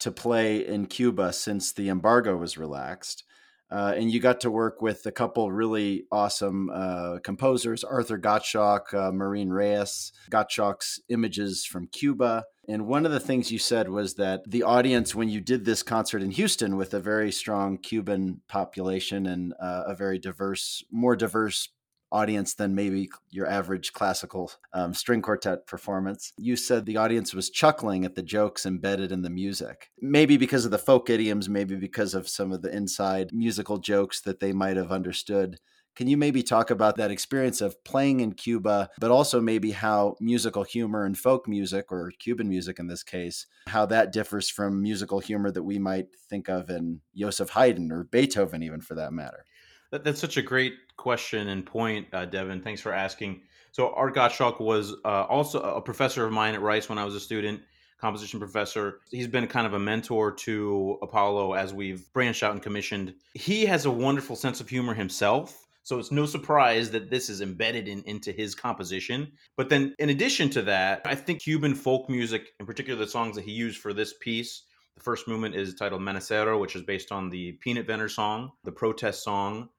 to 0.00 0.10
play 0.10 0.66
in 0.66 0.86
Cuba 0.86 1.32
since 1.32 1.70
the 1.70 1.88
embargo 1.88 2.36
was 2.36 2.58
relaxed. 2.58 3.22
Uh, 3.70 3.94
and 3.96 4.10
you 4.10 4.18
got 4.18 4.40
to 4.40 4.50
work 4.50 4.82
with 4.82 5.06
a 5.06 5.12
couple 5.12 5.52
really 5.52 6.04
awesome 6.10 6.68
uh, 6.74 7.18
composers 7.22 7.84
Arthur 7.84 8.18
Gottschalk, 8.18 8.92
uh, 8.92 9.12
Marin 9.12 9.52
Reyes, 9.52 10.10
Gottschalk's 10.32 10.98
Images 11.08 11.64
from 11.64 11.86
Cuba. 11.86 12.46
And 12.66 12.88
one 12.88 13.06
of 13.06 13.12
the 13.12 13.20
things 13.20 13.52
you 13.52 13.60
said 13.60 13.88
was 13.88 14.14
that 14.14 14.40
the 14.50 14.64
audience, 14.64 15.14
when 15.14 15.28
you 15.28 15.40
did 15.40 15.64
this 15.64 15.84
concert 15.84 16.22
in 16.24 16.32
Houston 16.32 16.76
with 16.76 16.92
a 16.92 16.98
very 16.98 17.30
strong 17.30 17.78
Cuban 17.78 18.40
population 18.48 19.26
and 19.26 19.54
uh, 19.62 19.84
a 19.86 19.94
very 19.94 20.18
diverse, 20.18 20.82
more 20.90 21.14
diverse 21.14 21.68
audience 22.12 22.54
than 22.54 22.74
maybe 22.74 23.08
your 23.30 23.46
average 23.46 23.92
classical 23.92 24.52
um, 24.72 24.94
string 24.94 25.22
quartet 25.22 25.66
performance. 25.66 26.32
You 26.38 26.56
said 26.56 26.86
the 26.86 26.96
audience 26.96 27.34
was 27.34 27.50
chuckling 27.50 28.04
at 28.04 28.14
the 28.14 28.22
jokes 28.22 28.66
embedded 28.66 29.12
in 29.12 29.22
the 29.22 29.30
music. 29.30 29.90
Maybe 30.00 30.36
because 30.36 30.64
of 30.64 30.70
the 30.70 30.78
folk 30.78 31.10
idioms, 31.10 31.48
maybe 31.48 31.76
because 31.76 32.14
of 32.14 32.28
some 32.28 32.52
of 32.52 32.62
the 32.62 32.74
inside 32.74 33.30
musical 33.32 33.78
jokes 33.78 34.20
that 34.22 34.40
they 34.40 34.52
might 34.52 34.76
have 34.76 34.92
understood. 34.92 35.58
Can 35.96 36.06
you 36.06 36.16
maybe 36.16 36.42
talk 36.42 36.70
about 36.70 36.96
that 36.96 37.10
experience 37.10 37.60
of 37.60 37.82
playing 37.84 38.20
in 38.20 38.32
Cuba, 38.32 38.88
but 39.00 39.10
also 39.10 39.40
maybe 39.40 39.72
how 39.72 40.14
musical 40.20 40.62
humor 40.62 41.04
and 41.04 41.18
folk 41.18 41.48
music, 41.48 41.90
or 41.90 42.12
Cuban 42.18 42.48
music 42.48 42.78
in 42.78 42.86
this 42.86 43.02
case, 43.02 43.46
how 43.66 43.86
that 43.86 44.12
differs 44.12 44.48
from 44.48 44.80
musical 44.80 45.18
humor 45.18 45.50
that 45.50 45.64
we 45.64 45.78
might 45.78 46.06
think 46.30 46.48
of 46.48 46.70
in 46.70 47.00
Joseph 47.16 47.50
Haydn 47.50 47.90
or 47.90 48.04
Beethoven, 48.04 48.62
even 48.62 48.80
for 48.80 48.94
that 48.94 49.12
matter? 49.12 49.44
That, 49.90 50.04
that's 50.04 50.20
such 50.20 50.36
a 50.36 50.42
great 50.42 50.74
question 50.96 51.48
and 51.48 51.66
point, 51.66 52.06
uh, 52.12 52.24
Devin. 52.26 52.62
Thanks 52.62 52.80
for 52.80 52.92
asking. 52.92 53.42
So 53.72 53.92
Art 53.94 54.14
Gottschalk 54.14 54.60
was 54.60 54.94
uh, 55.04 55.24
also 55.24 55.60
a 55.60 55.80
professor 55.80 56.24
of 56.24 56.32
mine 56.32 56.54
at 56.54 56.60
Rice 56.60 56.88
when 56.88 56.98
I 56.98 57.04
was 57.04 57.14
a 57.14 57.20
student, 57.20 57.60
composition 58.00 58.40
professor. 58.40 59.00
He's 59.10 59.26
been 59.26 59.46
kind 59.46 59.66
of 59.66 59.74
a 59.74 59.78
mentor 59.78 60.32
to 60.32 60.98
Apollo 61.02 61.54
as 61.54 61.72
we've 61.72 62.12
branched 62.12 62.42
out 62.42 62.52
and 62.52 62.62
commissioned. 62.62 63.14
He 63.34 63.66
has 63.66 63.84
a 63.84 63.90
wonderful 63.90 64.36
sense 64.36 64.60
of 64.60 64.68
humor 64.68 64.94
himself. 64.94 65.66
So 65.82 65.98
it's 65.98 66.12
no 66.12 66.26
surprise 66.26 66.90
that 66.90 67.10
this 67.10 67.30
is 67.30 67.40
embedded 67.40 67.88
in, 67.88 68.02
into 68.02 68.32
his 68.32 68.54
composition. 68.54 69.32
But 69.56 69.70
then, 69.70 69.94
in 69.98 70.10
addition 70.10 70.50
to 70.50 70.62
that, 70.62 71.00
I 71.04 71.14
think 71.14 71.40
Cuban 71.40 71.74
folk 71.74 72.08
music, 72.08 72.48
in 72.60 72.66
particular 72.66 72.98
the 72.98 73.10
songs 73.10 73.34
that 73.36 73.44
he 73.44 73.52
used 73.52 73.80
for 73.80 73.92
this 73.92 74.14
piece, 74.20 74.64
the 74.94 75.02
first 75.02 75.26
movement 75.26 75.54
is 75.54 75.74
titled 75.74 76.02
Manicero, 76.02 76.60
which 76.60 76.76
is 76.76 76.82
based 76.82 77.10
on 77.10 77.30
the 77.30 77.52
peanut 77.52 77.86
vendor 77.86 78.08
song, 78.08 78.52
the 78.62 78.72
protest 78.72 79.24
song 79.24 79.70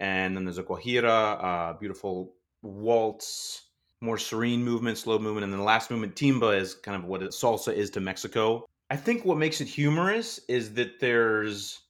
and 0.00 0.34
then 0.34 0.44
there's 0.44 0.58
a 0.58 0.62
guajira, 0.62 1.44
uh, 1.44 1.72
beautiful 1.74 2.34
waltz, 2.62 3.66
more 4.00 4.16
serene 4.16 4.64
movement, 4.64 4.96
slow 4.96 5.18
movement, 5.18 5.44
and 5.44 5.52
then 5.52 5.60
the 5.60 5.64
last 5.64 5.90
movement, 5.90 6.16
timba, 6.16 6.58
is 6.58 6.74
kind 6.74 6.96
of 6.96 7.04
what 7.04 7.20
salsa 7.20 7.72
is 7.72 7.90
to 7.90 8.00
Mexico. 8.00 8.64
I 8.88 8.96
think 8.96 9.24
what 9.24 9.36
makes 9.36 9.60
it 9.60 9.68
humorous 9.68 10.40
is 10.48 10.74
that 10.74 10.98
there's 11.00 11.80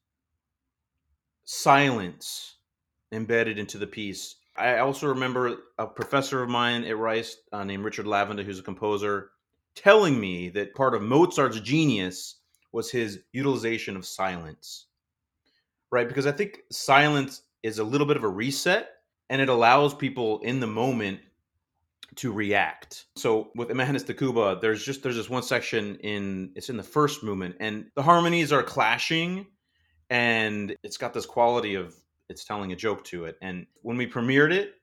silence 1.45 2.57
embedded 3.13 3.59
into 3.59 3.79
the 3.79 3.87
piece. 3.87 4.37
I 4.57 4.79
also 4.79 5.07
remember 5.07 5.57
a 5.79 5.87
professor 5.87 6.43
of 6.43 6.51
mine 6.51 6.85
at 6.85 6.99
Rice 6.99 7.37
uh, 7.53 7.65
named 7.65 7.85
Richard 7.85 8.07
Lavenda, 8.07 8.45
who's 8.45 8.59
a 8.59 8.63
composer, 8.63 9.31
telling 9.77 10.21
me 10.21 10.49
that 10.51 10.75
part 10.75 10.95
of 10.95 11.03
Mozart's 11.03 11.61
genius 11.61 12.41
was 12.73 12.91
his 12.91 13.21
utilization 13.33 13.97
of 13.97 14.05
silence. 14.05 14.87
Right? 15.91 16.07
Because 16.07 16.27
I 16.27 16.33
think 16.33 16.61
silence 16.71 17.43
is 17.63 17.79
a 17.79 17.85
little 17.85 18.07
bit 18.07 18.17
of 18.17 18.25
a 18.25 18.29
reset 18.29 18.91
and 19.29 19.41
it 19.41 19.49
allows 19.49 19.95
people 19.95 20.41
in 20.41 20.61
the 20.61 20.67
moment 20.67 21.21
to 22.17 22.33
react. 22.33 23.07
So 23.17 23.51
with 23.55 23.69
Imágenes 23.69 24.05
de 24.05 24.15
Cuba, 24.15 24.59
there's 24.61 24.85
just 24.85 25.03
there's 25.03 25.17
this 25.17 25.31
one 25.31 25.43
section 25.43 25.97
in 25.97 26.53
it's 26.57 26.69
in 26.69 26.77
the 26.77 26.83
first 26.83 27.23
movement 27.23 27.57
and 27.61 27.87
the 27.95 28.03
harmonies 28.03 28.53
are 28.53 28.63
clashing 28.63 29.47
and 30.11 30.75
it's 30.83 30.97
got 30.97 31.15
this 31.15 31.27
quality 31.27 31.77
of 31.77 31.95
it's 32.29 32.45
telling 32.45 32.73
a 32.73 32.77
joke 32.77 33.05
to 33.05 33.25
it. 33.25 33.37
And 33.43 33.67
when 33.83 33.97
we 33.97 34.07
premiered 34.07 34.53
it, 34.53 34.75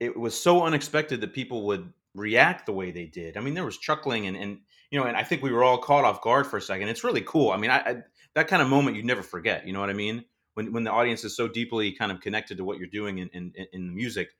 it 0.00 0.16
was 0.16 0.38
so 0.38 0.64
unexpected 0.64 1.20
that 1.20 1.32
people 1.32 1.66
would 1.66 1.92
react 2.14 2.66
the 2.66 2.72
way 2.72 2.90
they 2.90 3.06
did. 3.06 3.36
I 3.36 3.40
mean, 3.40 3.54
there 3.54 3.64
was 3.64 3.78
chuckling 3.78 4.26
and 4.26 4.36
and 4.36 4.58
you 4.90 5.00
know, 5.00 5.06
and 5.06 5.16
I 5.16 5.22
think 5.22 5.42
we 5.42 5.50
were 5.52 5.64
all 5.64 5.78
caught 5.78 6.04
off 6.04 6.22
guard 6.22 6.46
for 6.46 6.56
a 6.56 6.62
second. 6.62 6.88
It's 6.88 7.04
really 7.04 7.22
cool. 7.22 7.50
I 7.50 7.56
mean, 7.56 7.70
I, 7.70 7.78
I 7.78 7.96
that 8.34 8.48
kind 8.48 8.62
of 8.62 8.68
moment 8.68 8.96
you 8.96 9.02
never 9.02 9.22
forget. 9.22 9.66
You 9.66 9.72
know 9.72 9.80
what 9.80 9.90
I 9.90 9.94
mean? 9.94 10.24
When 10.54 10.72
when 10.72 10.84
the 10.84 10.90
audience 10.90 11.24
is 11.24 11.36
so 11.36 11.46
deeply 11.48 11.92
kind 11.92 12.10
of 12.10 12.20
connected 12.20 12.56
to 12.58 12.64
what 12.64 12.78
you're 12.78 12.86
doing 12.86 13.18
in 13.18 13.28
in, 13.32 13.52
in 13.72 13.86
the 13.86 13.92
music 13.92 14.30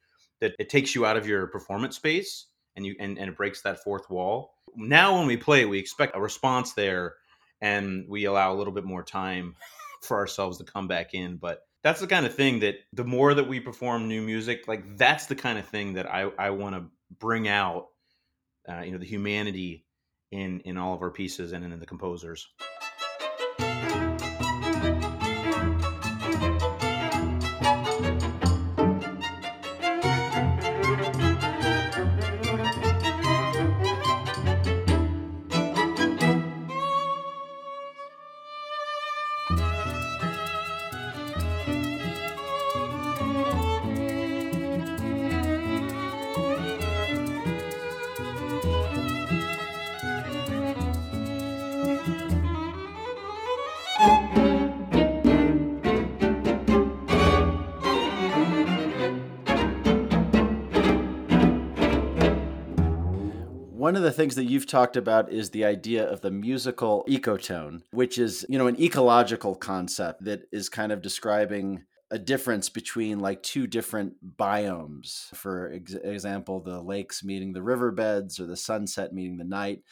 that 0.40 0.54
it 0.58 0.68
takes 0.68 0.94
you 0.94 1.06
out 1.06 1.16
of 1.16 1.26
your 1.26 1.46
performance 1.46 1.96
space 1.96 2.46
and 2.76 2.86
you 2.86 2.94
and, 2.98 3.18
and 3.18 3.30
it 3.30 3.36
breaks 3.36 3.62
that 3.62 3.82
fourth 3.82 4.08
wall. 4.10 4.54
Now 4.76 5.18
when 5.18 5.26
we 5.26 5.36
play, 5.36 5.64
we 5.64 5.78
expect 5.78 6.16
a 6.16 6.20
response 6.20 6.72
there 6.72 7.14
and 7.60 8.06
we 8.08 8.24
allow 8.24 8.52
a 8.52 8.56
little 8.56 8.72
bit 8.72 8.84
more 8.84 9.02
time 9.02 9.56
for 10.02 10.18
ourselves 10.18 10.58
to 10.58 10.64
come 10.64 10.88
back 10.88 11.14
in. 11.14 11.36
But 11.36 11.60
that's 11.82 12.00
the 12.00 12.06
kind 12.06 12.26
of 12.26 12.34
thing 12.34 12.60
that 12.60 12.76
the 12.92 13.04
more 13.04 13.34
that 13.34 13.48
we 13.48 13.60
perform 13.60 14.08
new 14.08 14.22
music, 14.22 14.66
like 14.66 14.96
that's 14.96 15.26
the 15.26 15.36
kind 15.36 15.58
of 15.58 15.66
thing 15.66 15.94
that 15.94 16.10
I, 16.10 16.30
I 16.38 16.50
want 16.50 16.74
to 16.74 16.84
bring 17.18 17.48
out, 17.48 17.88
uh, 18.68 18.80
you 18.80 18.92
know, 18.92 18.98
the 18.98 19.06
humanity 19.06 19.84
in 20.30 20.60
in 20.60 20.76
all 20.76 20.94
of 20.94 21.02
our 21.02 21.10
pieces 21.10 21.52
and 21.52 21.64
in 21.64 21.78
the 21.78 21.86
composers. 21.86 22.48
One 63.84 63.96
of 63.96 64.02
the 64.02 64.12
things 64.12 64.34
that 64.36 64.46
you've 64.46 64.66
talked 64.66 64.96
about 64.96 65.30
is 65.30 65.50
the 65.50 65.66
idea 65.66 66.10
of 66.10 66.22
the 66.22 66.30
musical 66.30 67.04
ecotone, 67.06 67.82
which 67.90 68.16
is, 68.16 68.46
you 68.48 68.56
know, 68.56 68.66
an 68.66 68.80
ecological 68.80 69.54
concept 69.54 70.24
that 70.24 70.48
is 70.50 70.70
kind 70.70 70.90
of 70.90 71.02
describing 71.02 71.84
a 72.10 72.18
difference 72.18 72.70
between 72.70 73.20
like 73.20 73.42
two 73.42 73.66
different 73.66 74.14
biomes. 74.38 75.26
For 75.34 75.70
ex- 75.70 75.92
example, 75.92 76.60
the 76.60 76.80
lakes 76.80 77.22
meeting 77.22 77.52
the 77.52 77.62
riverbeds 77.62 78.40
or 78.40 78.46
the 78.46 78.56
sunset 78.56 79.12
meeting 79.12 79.36
the 79.36 79.44
night. 79.44 79.82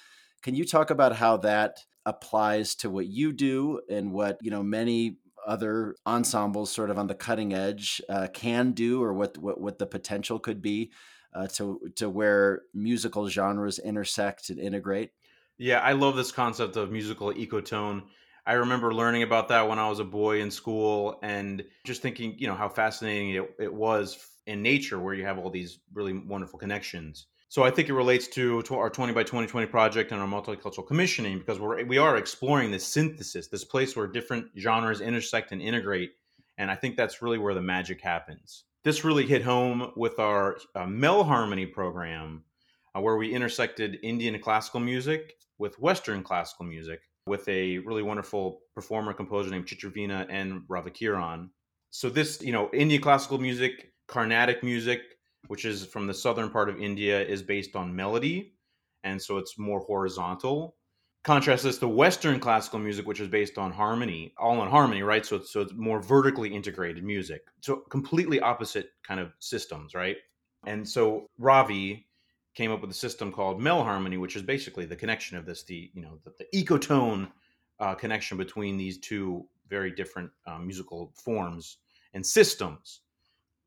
Can 0.41 0.55
you 0.55 0.65
talk 0.65 0.89
about 0.89 1.17
how 1.17 1.37
that 1.37 1.81
applies 2.07 2.75
to 2.77 2.89
what 2.89 3.09
you 3.09 3.31
do 3.31 3.83
and 3.91 4.11
what, 4.11 4.39
you 4.41 4.51
know, 4.51 4.63
many 4.63 5.19
other 5.47 5.97
ensembles 6.07 6.73
sort 6.73 6.89
of 6.89 6.99
on 6.99 7.09
the 7.09 7.15
cutting 7.15 7.53
edge 7.53 8.01
uh, 8.09 8.29
can 8.33 8.73
do 8.73 9.03
or 9.03 9.13
what, 9.13 9.37
what 9.37 9.61
what 9.61 9.79
the 9.79 9.87
potential 9.87 10.39
could 10.39 10.63
be 10.63 10.91
uh, 11.35 11.47
to 11.49 11.93
to 11.97 12.09
where 12.09 12.63
musical 12.75 13.29
genres 13.29 13.79
intersect 13.79 14.51
and 14.51 14.59
integrate. 14.59 15.11
Yeah, 15.59 15.81
I 15.81 15.93
love 15.93 16.17
this 16.17 16.33
concept 16.33 16.77
of 16.77 16.91
musical 16.91 17.33
ecotone. 17.33 18.03
I 18.47 18.55
remember 18.55 18.93
learning 18.93 19.23
about 19.23 19.49
that 19.49 19.69
when 19.69 19.79
I 19.79 19.89
was 19.89 20.01
a 20.01 20.05
boy 20.05 20.41
in 20.41 20.51
school 20.51 21.21
and 21.23 21.63
just 21.85 22.03
thinking, 22.03 22.35
you 22.39 22.49
know, 22.49 22.57
how 22.57 22.69
fascinating 22.69 23.31
it, 23.31 23.55
it 23.61 23.73
was 23.73 24.31
in 24.47 24.63
nature 24.63 24.99
where 24.99 25.15
you 25.15 25.25
have 25.25 25.39
all 25.39 25.51
these 25.51 25.79
really 25.95 26.15
wonderful 26.15 26.59
connections. 26.59 27.27
So 27.49 27.63
I 27.63 27.71
think 27.71 27.89
it 27.89 27.93
relates 27.93 28.27
to, 28.29 28.63
to 28.63 28.77
our 28.77 28.89
20 28.89 29.13
by 29.13 29.23
2020 29.23 29.67
project 29.67 30.11
and 30.11 30.21
our 30.21 30.27
multicultural 30.27 30.87
commissioning 30.87 31.39
because 31.39 31.61
we're 31.61 31.85
we 31.85 31.99
are 31.99 32.17
exploring 32.17 32.71
this 32.71 32.87
synthesis, 32.87 33.47
this 33.47 33.63
place 33.63 33.95
where 33.95 34.07
different 34.07 34.47
genres 34.59 35.01
intersect 35.01 35.53
and 35.53 35.61
integrate, 35.61 36.13
and 36.57 36.71
I 36.71 36.75
think 36.75 36.97
that's 36.97 37.21
really 37.21 37.39
where 37.39 37.55
the 37.55 37.61
magic 37.61 38.01
happens. 38.01 38.65
This 38.85 39.05
really 39.05 39.27
hit 39.27 39.43
home 39.43 39.93
with 39.95 40.19
our 40.19 40.57
uh, 40.75 40.87
Melharmony 40.87 41.73
program, 41.73 42.43
uh, 42.97 43.01
where 43.01 43.17
we 43.17 43.33
intersected 43.33 44.01
Indian 44.03 44.41
classical 44.41 44.81
music 44.81 45.35
with 45.59 45.79
Western 45.79 46.25
classical 46.25 46.67
music 46.67 47.01
with 47.29 47.49
a 47.49 47.79
really 47.79 48.03
wonderful 48.03 48.63
performer 48.75 49.13
composer 49.13 49.51
named 49.51 49.67
Chitraveena 49.67 50.27
and 50.29 50.63
Ravikiran. 50.69 51.51
So 51.91 52.11
this, 52.11 52.43
you 52.43 52.51
know, 52.51 52.71
Indian 52.73 53.01
classical 53.01 53.39
music, 53.39 53.93
Carnatic 54.09 54.65
music, 54.65 55.01
which 55.47 55.65
is 55.65 55.87
from 55.87 56.09
the 56.09 56.15
southern 56.15 56.51
part 56.51 56.69
of 56.69 56.81
India, 56.81 57.25
is 57.25 57.41
based 57.41 57.77
on 57.77 57.95
melody, 57.95 58.55
and 59.05 59.23
so 59.23 59.39
it's 59.39 59.57
more 59.57 59.79
horizontal. 59.79 60.75
Contrast 61.25 61.63
this 61.63 61.79
to 61.79 61.87
Western 61.87 62.41
classical 62.41 62.81
music, 62.81 63.07
which 63.07 63.21
is 63.21 63.29
based 63.29 63.57
on 63.57 63.73
harmony, 63.73 64.35
all 64.39 64.61
in 64.63 64.69
harmony, 64.69 65.03
right? 65.03 65.25
So 65.25 65.37
it's, 65.37 65.53
so 65.53 65.61
it's 65.61 65.73
more 65.73 66.03
vertically 66.03 66.53
integrated 66.53 67.05
music. 67.05 67.43
So 67.61 67.77
completely 67.91 68.41
opposite 68.41 68.91
kind 69.07 69.21
of 69.21 69.33
systems, 69.39 69.95
right? 69.95 70.17
And 70.67 70.89
so 70.89 71.29
Ravi 71.39 72.07
came 72.55 72.73
up 72.73 72.81
with 72.81 72.91
a 72.91 72.95
system 72.95 73.33
called 73.33 73.61
Melharmony, 73.61 74.21
which 74.21 74.37
is 74.37 74.43
basically 74.43 74.85
the 74.85 74.97
connection 74.97 75.37
of 75.37 75.47
this, 75.47 75.63
the 75.63 75.91
you 75.95 76.03
know 76.03 76.19
the, 76.25 76.33
the 76.39 76.65
ecotone 76.65 77.31
uh, 77.81 77.95
connection 77.95 78.37
between 78.37 78.77
these 78.77 78.99
two 78.99 79.47
very 79.69 79.91
different 79.91 80.31
um, 80.47 80.67
musical 80.67 81.13
forms 81.15 81.79
and 82.15 82.25
systems. 82.25 83.01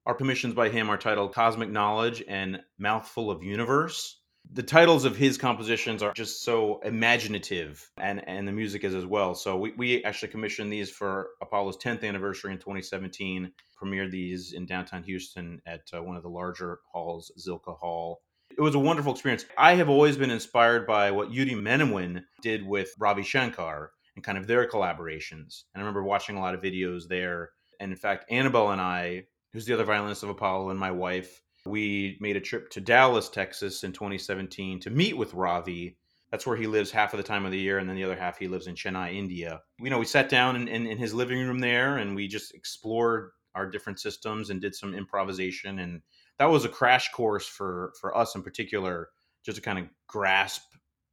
Our 0.06 0.14
commissions 0.14 0.54
by 0.54 0.70
him 0.70 0.90
are 0.90 0.98
titled 0.98 1.34
Cosmic 1.34 1.70
Knowledge 1.70 2.24
and 2.28 2.60
Mouthful 2.78 3.32
of 3.32 3.42
Universe. 3.42 4.22
The 4.54 4.64
titles 4.64 5.06
of 5.06 5.16
his 5.16 5.38
compositions 5.38 6.02
are 6.02 6.14
just 6.14 6.44
so 6.44 6.80
imaginative, 6.80 7.90
and, 7.98 8.28
and 8.28 8.48
the 8.48 8.52
music 8.52 8.84
is 8.84 8.96
as 8.96 9.06
well. 9.06 9.36
So, 9.36 9.58
we, 9.58 9.74
we 9.78 10.04
actually 10.04 10.30
commissioned 10.30 10.72
these 10.72 10.90
for 10.90 11.30
Apollo's 11.42 11.78
10th 11.78 12.04
anniversary 12.04 12.52
in 12.52 12.58
2017, 12.58 13.52
premiered 13.82 14.12
these 14.12 14.54
in 14.54 14.66
downtown 14.66 15.04
Houston 15.04 15.62
at 15.66 15.82
uh, 15.94 16.02
one 16.02 16.16
of 16.16 16.24
the 16.24 16.30
larger 16.30 16.80
halls, 16.92 17.32
Zilkha 17.38 17.78
Hall. 17.78 18.22
It 18.58 18.62
was 18.62 18.76
a 18.76 18.80
wonderful 18.80 19.12
experience. 19.12 19.46
I 19.58 19.76
have 19.76 19.90
always 19.90 20.18
been 20.18 20.32
inspired 20.32 20.88
by 20.88 21.12
what 21.12 21.32
Yehudi 21.32 21.56
Menuhin 21.56 22.24
did 22.42 22.66
with 22.66 22.94
Ravi 22.98 23.24
Shankar 23.24 23.92
and 24.16 24.24
kind 24.24 24.38
of 24.38 24.48
their 24.48 24.70
collaborations. 24.70 25.64
And 25.74 25.78
I 25.78 25.80
remember 25.80 26.04
watching 26.04 26.38
a 26.38 26.40
lot 26.40 26.56
of 26.56 26.62
videos 26.62 27.08
there. 27.10 27.50
And 27.82 27.92
in 27.92 27.98
fact, 27.98 28.32
Annabelle 28.32 28.72
and 28.72 28.80
I 28.80 29.26
who's 29.56 29.66
the 29.66 29.74
other 29.74 29.86
violinist 29.86 30.22
of 30.22 30.28
Apollo, 30.28 30.70
and 30.70 30.78
my 30.78 30.92
wife. 30.92 31.42
We 31.66 32.18
made 32.20 32.36
a 32.36 32.42
trip 32.42 32.70
to 32.72 32.82
Dallas, 32.82 33.30
Texas 33.30 33.84
in 33.84 33.92
2017 33.92 34.80
to 34.82 34.90
meet 34.90 35.18
with 35.18 35.34
Ravi. 35.34 35.98
That's 36.32 36.46
where 36.46 36.58
he 36.58 36.68
lives 36.68 36.92
half 36.92 37.14
of 37.14 37.18
the 37.18 37.24
time 37.24 37.46
of 37.46 37.52
the 37.52 37.60
year, 37.60 37.78
and 37.78 37.88
then 37.88 37.96
the 37.96 38.04
other 38.04 38.16
half 38.16 38.38
he 38.38 38.48
lives 38.48 38.68
in 38.68 38.76
Chennai, 38.76 39.16
India. 39.16 39.62
You 39.80 39.90
know, 39.90 40.00
we 40.00 40.06
sat 40.06 40.30
down 40.30 40.56
in, 40.56 40.68
in, 40.68 40.86
in 40.86 40.98
his 40.98 41.14
living 41.14 41.40
room 41.40 41.60
there 41.60 41.98
and 41.98 42.16
we 42.16 42.28
just 42.28 42.54
explored 42.54 43.32
our 43.56 43.70
different 43.70 44.00
systems 44.00 44.50
and 44.50 44.62
did 44.62 44.76
some 44.76 44.94
improvisation. 44.94 45.80
And 45.80 46.02
that 46.38 46.46
was 46.46 46.66
a 46.66 46.70
crash 46.70 47.12
course 47.12 47.48
for, 47.48 47.94
for 48.00 48.16
us 48.16 48.36
in 48.36 48.44
particular, 48.44 49.10
just 49.44 49.56
to 49.56 49.62
kind 49.62 49.80
of 49.80 49.86
grasp 50.08 50.64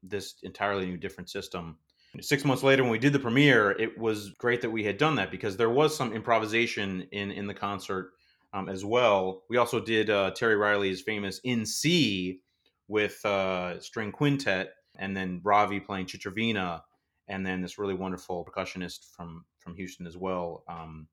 this 0.03 0.35
entirely 0.43 0.87
new 0.87 0.97
different 0.97 1.31
system. 1.31 1.79
Six 2.21 2.45
months 2.45 2.63
later, 2.63 2.83
when 2.83 2.93
we 2.93 2.99
did 2.99 3.15
the 3.15 3.19
premiere, 3.19 3.71
it 3.71 3.97
was 3.97 4.31
great 4.31 4.61
that 4.61 4.71
we 4.71 4.85
had 4.85 4.99
done 4.99 5.15
that 5.15 5.31
because 5.31 5.57
there 5.57 5.71
was 5.71 5.97
some 5.97 6.13
improvisation 6.13 7.07
in 7.11 7.31
in 7.31 7.47
the 7.47 7.55
concert 7.55 8.13
um, 8.53 8.69
as 8.69 8.85
well. 8.85 9.43
We 9.49 9.57
also 9.57 9.81
did 9.81 10.11
uh, 10.11 10.31
Terry 10.33 10.57
Riley's 10.57 11.01
famous 11.01 11.41
In 11.45 11.67
C 11.67 12.41
with 12.89 13.25
uh, 13.25 13.81
string 13.81 14.13
quintet, 14.13 14.75
and 14.99 15.17
then 15.17 15.41
Ravi 15.43 15.81
playing 15.81 16.07
Chitraveena, 16.07 16.83
and 17.29 17.47
then 17.47 17.63
this 17.63 17.79
really 17.79 17.95
wonderful 17.95 18.45
percussionist 18.45 19.15
from 19.17 19.45
from 19.59 19.75
Houston 19.77 20.07
as 20.07 20.17
well. 20.17 20.65
Um, 20.69 21.07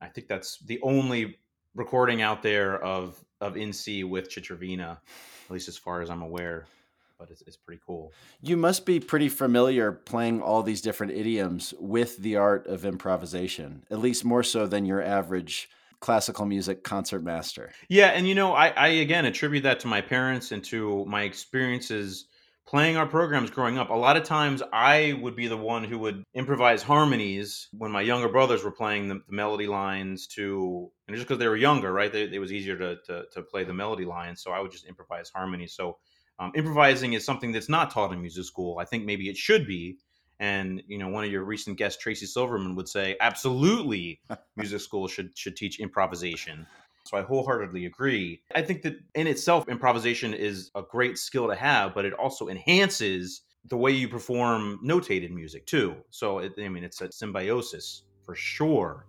I 0.00 0.08
think 0.08 0.28
that's 0.28 0.58
the 0.58 0.80
only 0.82 1.38
recording 1.74 2.22
out 2.22 2.42
there 2.42 2.82
of 2.82 3.24
of 3.40 3.56
In 3.56 3.72
C 3.72 4.04
with 4.04 4.28
Chitraveena, 4.28 4.90
at 4.90 5.50
least 5.50 5.68
as 5.68 5.78
far 5.78 6.02
as 6.02 6.10
I'm 6.10 6.22
aware. 6.22 6.66
But 7.16 7.30
it's, 7.30 7.42
it's 7.42 7.56
pretty 7.56 7.80
cool. 7.86 8.12
You 8.42 8.56
must 8.56 8.84
be 8.84 8.98
pretty 8.98 9.28
familiar 9.28 9.92
playing 9.92 10.42
all 10.42 10.64
these 10.64 10.80
different 10.80 11.12
idioms 11.12 11.72
with 11.78 12.18
the 12.18 12.36
art 12.36 12.66
of 12.66 12.84
improvisation, 12.84 13.84
at 13.88 14.00
least 14.00 14.24
more 14.24 14.42
so 14.42 14.66
than 14.66 14.84
your 14.84 15.00
average 15.00 15.70
classical 16.04 16.44
music 16.44 16.84
concert 16.84 17.24
master. 17.24 17.72
Yeah, 17.88 18.08
and 18.08 18.28
you 18.28 18.34
know, 18.34 18.52
I, 18.52 18.68
I 18.68 18.88
again 18.88 19.24
attribute 19.24 19.62
that 19.62 19.80
to 19.80 19.86
my 19.86 20.02
parents 20.02 20.52
and 20.52 20.62
to 20.64 21.06
my 21.06 21.22
experiences 21.22 22.26
playing 22.66 22.98
our 22.98 23.06
programs 23.06 23.50
growing 23.50 23.78
up. 23.78 23.88
A 23.88 23.94
lot 23.94 24.18
of 24.18 24.22
times 24.24 24.62
I 24.70 25.18
would 25.22 25.34
be 25.34 25.48
the 25.48 25.56
one 25.56 25.82
who 25.82 25.98
would 26.00 26.22
improvise 26.34 26.82
harmonies 26.82 27.68
when 27.72 27.90
my 27.90 28.02
younger 28.02 28.28
brothers 28.28 28.62
were 28.62 28.70
playing 28.70 29.08
the, 29.08 29.14
the 29.26 29.34
melody 29.34 29.66
lines 29.66 30.26
to, 30.28 30.90
and 31.08 31.16
just 31.16 31.26
because 31.26 31.38
they 31.38 31.48
were 31.48 31.56
younger, 31.56 31.90
right? 31.90 32.12
They, 32.12 32.24
it 32.24 32.38
was 32.38 32.52
easier 32.52 32.76
to, 32.76 32.96
to, 33.06 33.24
to, 33.32 33.42
play 33.42 33.64
the 33.64 33.72
melody 33.72 34.04
lines. 34.04 34.42
So 34.42 34.50
I 34.50 34.60
would 34.60 34.72
just 34.72 34.86
improvise 34.86 35.30
harmonies. 35.34 35.72
So 35.72 35.96
um, 36.38 36.52
improvising 36.54 37.14
is 37.14 37.24
something 37.24 37.50
that's 37.52 37.70
not 37.70 37.90
taught 37.90 38.12
in 38.12 38.20
music 38.20 38.44
school. 38.44 38.78
I 38.78 38.84
think 38.84 39.06
maybe 39.06 39.30
it 39.30 39.38
should 39.38 39.66
be. 39.66 39.96
And 40.40 40.82
you 40.88 40.98
know, 40.98 41.08
one 41.08 41.24
of 41.24 41.30
your 41.30 41.44
recent 41.44 41.78
guests, 41.78 42.02
Tracy 42.02 42.26
Silverman, 42.26 42.76
would 42.76 42.88
say, 42.88 43.16
absolutely, 43.20 44.20
music 44.56 44.80
school 44.80 45.08
should 45.08 45.36
should 45.36 45.56
teach 45.56 45.80
improvisation. 45.80 46.66
So 47.06 47.18
I 47.18 47.22
wholeheartedly 47.22 47.84
agree. 47.84 48.42
I 48.54 48.62
think 48.62 48.82
that 48.82 48.94
in 49.14 49.26
itself, 49.26 49.68
improvisation 49.68 50.32
is 50.32 50.70
a 50.74 50.82
great 50.82 51.18
skill 51.18 51.48
to 51.48 51.54
have, 51.54 51.94
but 51.94 52.04
it 52.04 52.14
also 52.14 52.48
enhances 52.48 53.42
the 53.66 53.76
way 53.76 53.90
you 53.90 54.08
perform 54.08 54.78
notated 54.84 55.30
music 55.30 55.66
too. 55.66 55.96
So 56.10 56.38
it, 56.38 56.52
I 56.58 56.68
mean, 56.68 56.84
it's 56.84 57.00
a 57.00 57.12
symbiosis 57.12 58.02
for 58.24 58.34
sure. 58.34 59.06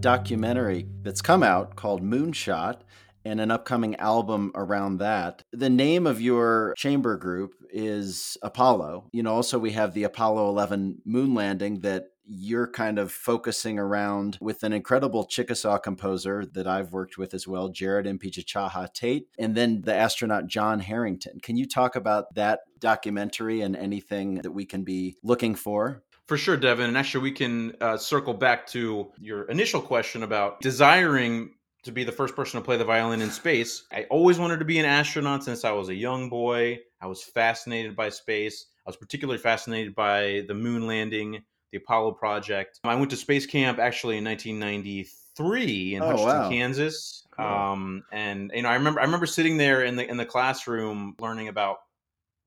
Documentary 0.00 0.86
that's 1.02 1.22
come 1.22 1.42
out 1.42 1.76
called 1.76 2.02
Moonshot 2.02 2.80
and 3.24 3.40
an 3.40 3.50
upcoming 3.50 3.96
album 3.96 4.52
around 4.54 4.98
that. 4.98 5.42
The 5.52 5.68
name 5.68 6.06
of 6.06 6.20
your 6.20 6.74
chamber 6.76 7.16
group 7.16 7.54
is 7.70 8.38
Apollo. 8.42 9.08
You 9.12 9.22
know, 9.22 9.34
also 9.34 9.58
we 9.58 9.72
have 9.72 9.92
the 9.92 10.04
Apollo 10.04 10.48
11 10.48 11.02
moon 11.04 11.34
landing 11.34 11.80
that 11.80 12.06
you're 12.24 12.70
kind 12.70 12.98
of 12.98 13.10
focusing 13.10 13.78
around 13.78 14.38
with 14.40 14.62
an 14.62 14.72
incredible 14.72 15.24
Chickasaw 15.24 15.78
composer 15.78 16.44
that 16.52 16.66
I've 16.66 16.92
worked 16.92 17.16
with 17.16 17.32
as 17.32 17.48
well, 17.48 17.70
Jerod 17.70 18.06
Impichchaachaaha' 18.06 18.92
Tate, 18.92 19.28
and 19.38 19.54
then 19.54 19.80
the 19.82 19.94
astronaut 19.94 20.46
John 20.46 20.80
Herrington. 20.80 21.40
Can 21.40 21.56
you 21.56 21.66
talk 21.66 21.96
about 21.96 22.34
that 22.34 22.60
documentary 22.78 23.62
and 23.62 23.74
anything 23.74 24.36
that 24.36 24.52
we 24.52 24.66
can 24.66 24.84
be 24.84 25.16
looking 25.22 25.54
for? 25.54 26.02
For 26.28 26.36
sure, 26.36 26.58
Devin. 26.58 26.88
And 26.88 26.96
actually, 26.96 27.22
we 27.22 27.32
can 27.32 27.74
uh, 27.80 27.96
circle 27.96 28.34
back 28.34 28.66
to 28.68 29.10
your 29.18 29.44
initial 29.44 29.80
question 29.80 30.22
about 30.22 30.60
desiring 30.60 31.54
to 31.84 31.90
be 31.90 32.04
the 32.04 32.12
first 32.12 32.36
person 32.36 32.60
to 32.60 32.64
play 32.64 32.76
the 32.76 32.84
violin 32.84 33.22
in 33.22 33.30
space. 33.30 33.84
I 33.90 34.04
always 34.10 34.38
wanted 34.38 34.58
to 34.58 34.66
be 34.66 34.78
an 34.78 34.84
astronaut 34.84 35.42
since 35.42 35.64
I 35.64 35.70
was 35.70 35.88
a 35.88 35.94
young 35.94 36.28
boy. 36.28 36.80
I 37.00 37.06
was 37.06 37.22
fascinated 37.22 37.96
by 37.96 38.10
space. 38.10 38.66
I 38.86 38.90
was 38.90 38.96
particularly 38.96 39.38
fascinated 39.38 39.94
by 39.94 40.44
the 40.48 40.54
moon 40.54 40.86
landing, 40.86 41.42
the 41.72 41.78
Apollo 41.78 42.12
project. 42.12 42.78
I 42.84 42.94
went 42.94 43.10
to 43.10 43.16
space 43.16 43.46
camp 43.46 43.78
actually 43.78 44.18
in 44.18 44.24
1993 44.24 45.94
in 45.94 46.02
oh, 46.02 46.06
Hutchinson, 46.06 46.28
wow. 46.28 46.50
Kansas. 46.50 47.26
Cool. 47.38 47.46
Um, 47.46 48.02
and 48.12 48.50
you 48.54 48.62
know, 48.62 48.68
I 48.68 48.74
remember 48.74 49.00
I 49.00 49.04
remember 49.04 49.26
sitting 49.26 49.56
there 49.56 49.82
in 49.84 49.96
the 49.96 50.06
in 50.06 50.18
the 50.18 50.26
classroom 50.26 51.14
learning 51.20 51.48
about 51.48 51.78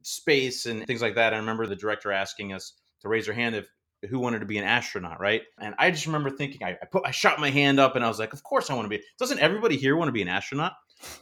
space 0.04 0.68
and 0.68 0.86
things 0.86 1.02
like 1.02 1.16
that. 1.16 1.34
I 1.34 1.38
remember 1.38 1.66
the 1.66 1.76
director 1.76 2.12
asking 2.12 2.54
us 2.54 2.74
to 3.02 3.10
raise 3.10 3.26
their 3.26 3.36
hand 3.36 3.56
if 3.56 3.68
who 4.10 4.20
wanted 4.20 4.40
to 4.40 4.46
be 4.46 4.58
an 4.58 4.64
astronaut, 4.64 5.20
right? 5.20 5.44
And 5.60 5.76
I 5.78 5.92
just 5.92 6.08
remember 6.08 6.32
thinking, 6.32 6.64
I, 6.64 6.72
I 6.82 6.86
put, 6.92 7.06
I 7.06 7.12
shot 7.12 7.40
my 7.40 7.52
hand 7.52 7.80
up, 7.80 7.96
and 7.96 8.04
I 8.04 8.08
was 8.08 8.20
like, 8.20 8.34
of 8.34 8.44
course 8.44 8.70
I 8.70 8.74
want 8.74 8.86
to 8.86 8.98
be. 8.98 9.04
Doesn't 9.20 9.40
everybody 9.40 9.78
here 9.78 9.96
want 9.96 10.08
to 10.08 10.14
be 10.14 10.24
an 10.24 10.28
astronaut? 10.28 10.74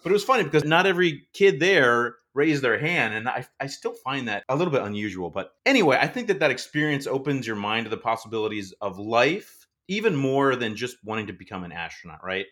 But 0.03 0.11
it 0.11 0.13
was 0.13 0.23
funny 0.23 0.43
because 0.43 0.63
not 0.63 0.85
every 0.85 1.27
kid 1.33 1.59
there 1.59 2.15
raised 2.33 2.63
their 2.63 2.79
hand, 2.79 3.13
and 3.13 3.27
I, 3.27 3.45
I 3.59 3.67
still 3.67 3.93
find 3.93 4.27
that 4.27 4.43
a 4.49 4.55
little 4.55 4.71
bit 4.71 4.83
unusual. 4.83 5.29
But 5.29 5.51
anyway, 5.65 5.97
I 5.99 6.07
think 6.07 6.27
that 6.27 6.39
that 6.39 6.51
experience 6.51 7.07
opens 7.07 7.45
your 7.45 7.55
mind 7.55 7.85
to 7.85 7.89
the 7.89 7.97
possibilities 7.97 8.73
of 8.81 8.97
life 8.97 9.67
even 9.87 10.15
more 10.15 10.55
than 10.55 10.75
just 10.75 10.97
wanting 11.03 11.27
to 11.27 11.33
become 11.33 11.63
an 11.63 11.71
astronaut, 11.71 12.23
right? 12.23 12.45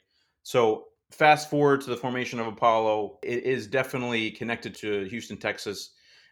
So 0.43 0.85
fast 1.11 1.49
forward 1.49 1.81
to 1.81 1.89
the 1.89 1.97
formation 1.97 2.39
of 2.39 2.47
Apollo, 2.47 3.19
it 3.23 3.43
is 3.43 3.67
definitely 3.67 4.31
connected 4.31 4.73
to 4.75 5.03
Houston, 5.05 5.37
Texas, 5.37 5.91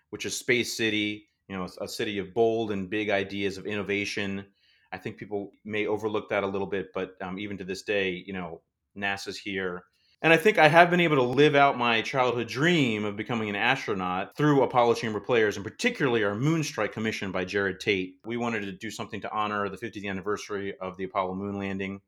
which 0.09 0.25
is 0.25 0.35
Space 0.35 0.75
City, 0.75 1.27
you 1.47 1.57
know, 1.57 1.67
a 1.81 1.87
city 1.87 2.17
of 2.19 2.33
bold 2.33 2.71
and 2.71 2.89
big 2.89 3.09
ideas 3.09 3.57
of 3.57 3.65
innovation. 3.65 4.45
I 4.91 4.97
think 4.97 5.17
people 5.17 5.51
may 5.63 5.87
overlook 5.87 6.29
that 6.29 6.43
a 6.43 6.47
little 6.47 6.67
bit, 6.67 6.87
but 6.93 7.15
um, 7.21 7.37
even 7.37 7.57
to 7.57 7.63
this 7.63 7.83
day, 7.83 8.23
you 8.25 8.33
know, 8.33 8.61
NASA's 8.97 9.37
here. 9.37 9.83
And 10.21 10.33
I 10.33 10.37
think 10.37 10.57
I 10.57 10.67
have 10.67 10.89
been 10.89 11.01
able 11.01 11.17
to 11.17 11.23
live 11.23 11.55
out 11.55 11.77
my 11.77 12.01
childhood 12.01 12.47
dream 12.47 13.05
of 13.05 13.15
becoming 13.15 13.49
an 13.49 13.55
astronaut 13.55 14.35
through 14.35 14.63
Apollo 14.63 14.95
Chamber 14.95 15.19
Players, 15.19 15.57
and 15.57 15.63
particularly 15.63 16.23
our 16.23 16.33
Moonstrike 16.33 16.93
commission 16.93 17.31
by 17.31 17.45
Jerod 17.45 17.79
Tate. 17.79 18.15
We 18.25 18.37
wanted 18.37 18.61
to 18.61 18.71
do 18.71 18.89
something 18.89 19.21
to 19.21 19.31
honor 19.31 19.69
the 19.69 19.77
50th 19.77 20.09
anniversary 20.09 20.73
of 20.81 20.97
the 20.97 21.03
Apollo 21.03 21.35
moon 21.35 21.59
landing 21.59 21.99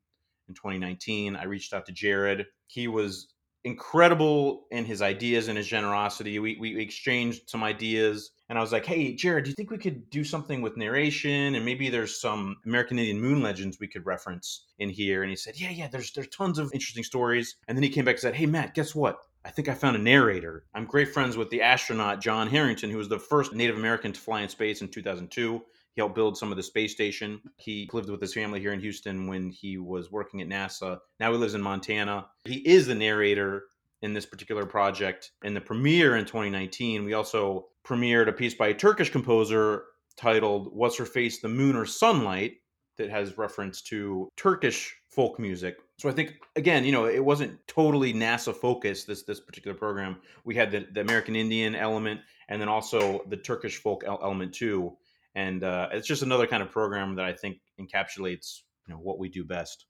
in 0.47 0.55
2019. 0.55 1.35
I 1.35 1.43
reached 1.43 1.73
out 1.73 1.85
to 1.87 1.93
Jerod. 1.93 2.45
He 2.67 2.87
was 2.87 3.27
incredible 3.63 4.65
in 4.71 4.85
his 4.85 5.01
ideas 5.01 5.47
and 5.47 5.57
his 5.57 5.67
generosity. 5.67 6.39
We, 6.39 6.57
we 6.59 6.79
exchanged 6.79 7.49
some 7.49 7.63
ideas 7.63 8.31
and 8.49 8.57
I 8.57 8.61
was 8.61 8.71
like, 8.71 8.85
"Hey, 8.85 9.13
Jerod, 9.13 9.43
do 9.43 9.49
you 9.49 9.55
think 9.55 9.71
we 9.71 9.77
could 9.77 10.09
do 10.09 10.23
something 10.23 10.61
with 10.61 10.77
narration 10.77 11.55
and 11.55 11.65
maybe 11.65 11.89
there's 11.89 12.19
some 12.21 12.55
American 12.65 12.97
Indian 12.97 13.19
moon 13.19 13.41
legends 13.41 13.77
we 13.79 13.87
could 13.87 14.05
reference 14.05 14.67
in 14.79 14.89
here?" 14.89 15.21
And 15.21 15.29
he 15.29 15.35
said, 15.35 15.59
"Yeah, 15.59 15.69
yeah, 15.69 15.87
there's 15.87 16.11
there's 16.13 16.29
tons 16.29 16.57
of 16.57 16.71
interesting 16.73 17.03
stories." 17.03 17.55
And 17.67 17.77
then 17.77 17.83
he 17.83 17.89
came 17.89 18.05
back 18.05 18.15
and 18.15 18.21
said, 18.21 18.35
"Hey, 18.35 18.45
Matt, 18.45 18.73
guess 18.73 18.95
what? 18.95 19.17
I 19.43 19.49
think 19.49 19.69
I 19.69 19.73
found 19.73 19.95
a 19.95 19.99
narrator. 19.99 20.65
I'm 20.73 20.85
great 20.85 21.13
friends 21.13 21.37
with 21.37 21.49
the 21.49 21.61
astronaut 21.61 22.21
John 22.21 22.47
Herrington, 22.47 22.89
who 22.89 22.97
was 22.97 23.09
the 23.09 23.19
first 23.19 23.53
Native 23.53 23.77
American 23.77 24.13
to 24.13 24.19
fly 24.19 24.41
in 24.41 24.49
space 24.49 24.81
in 24.81 24.89
2002. 24.89 25.61
He 25.97 26.01
helped 26.01 26.13
build 26.13 26.37
some 26.37 26.51
of 26.51 26.57
the 26.57 26.63
space 26.63 26.91
station. 26.91 27.41
He 27.55 27.89
lived 27.91 28.11
with 28.11 28.21
his 28.21 28.31
family 28.31 28.59
here 28.59 28.71
in 28.71 28.79
Houston 28.79 29.25
when 29.25 29.49
he 29.49 29.79
was 29.79 30.11
working 30.11 30.43
at 30.43 30.47
NASA. 30.47 30.99
Now 31.19 31.31
he 31.31 31.39
lives 31.39 31.55
in 31.55 31.61
Montana. 31.63 32.27
He 32.45 32.57
is 32.57 32.85
the 32.85 32.93
narrator 32.93 33.63
in 34.03 34.13
this 34.13 34.27
particular 34.27 34.67
project. 34.67 35.31
In 35.41 35.55
the 35.55 35.59
premiere 35.59 36.17
in 36.17 36.25
2019, 36.25 37.03
we 37.03 37.13
also 37.13 37.69
premiered 37.83 38.27
a 38.27 38.31
piece 38.31 38.53
by 38.53 38.67
a 38.67 38.75
Turkish 38.75 39.09
composer 39.09 39.85
titled 40.15 40.69
What's 40.71 40.99
Her 40.99 41.05
Face, 41.05 41.41
the 41.41 41.47
Moon 41.47 41.75
or 41.75 41.87
Sunlight, 41.87 42.57
that 42.97 43.09
has 43.09 43.39
reference 43.39 43.81
to 43.83 44.31
Turkish 44.37 44.95
folk 45.09 45.39
music. 45.39 45.77
So 45.97 46.09
I 46.09 46.11
think 46.11 46.33
again, 46.55 46.85
you 46.85 46.91
know, 46.91 47.05
it 47.05 47.25
wasn't 47.25 47.57
totally 47.67 48.13
NASA 48.13 48.55
focused 48.55 49.07
this 49.07 49.23
this 49.23 49.39
particular 49.39 49.75
program. 49.75 50.17
We 50.43 50.53
had 50.53 50.69
the, 50.69 50.87
the 50.93 51.01
American 51.01 51.35
Indian 51.35 51.73
element 51.73 52.21
and 52.49 52.61
then 52.61 52.69
also 52.69 53.23
the 53.29 53.37
Turkish 53.37 53.77
folk 53.77 54.03
element 54.05 54.53
too. 54.53 54.95
And 55.37 55.63
uh, 55.63 55.89
it's 55.91 56.07
just 56.07 56.23
another 56.23 56.47
kind 56.47 56.63
of 56.63 56.71
program 56.71 57.13
that 57.15 57.25
I 57.25 57.31
think 57.31 57.59
encapsulates 57.79 58.61
you 58.87 58.93
know 58.93 58.99
what 58.99 59.19
we 59.19 59.29
do 59.29 59.45
best. 59.45 59.85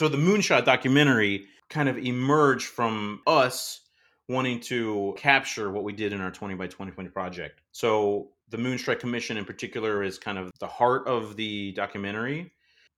So 0.00 0.08
the 0.08 0.16
Moonshot 0.16 0.64
documentary 0.64 1.44
kind 1.68 1.90
of 1.90 1.98
emerged 1.98 2.66
from 2.66 3.20
us 3.26 3.82
wanting 4.30 4.60
to 4.60 5.14
capture 5.18 5.70
what 5.70 5.84
we 5.84 5.92
did 5.92 6.14
in 6.14 6.22
our 6.22 6.30
20 6.30 6.54
by 6.54 6.66
2020 6.66 7.10
project. 7.10 7.60
So 7.72 8.30
the 8.48 8.56
Moonstrike 8.56 9.00
Commission 9.00 9.36
in 9.36 9.44
particular 9.44 10.02
is 10.02 10.18
kind 10.18 10.38
of 10.38 10.50
the 10.58 10.66
heart 10.66 11.06
of 11.06 11.36
the 11.36 11.72
documentary. 11.72 12.50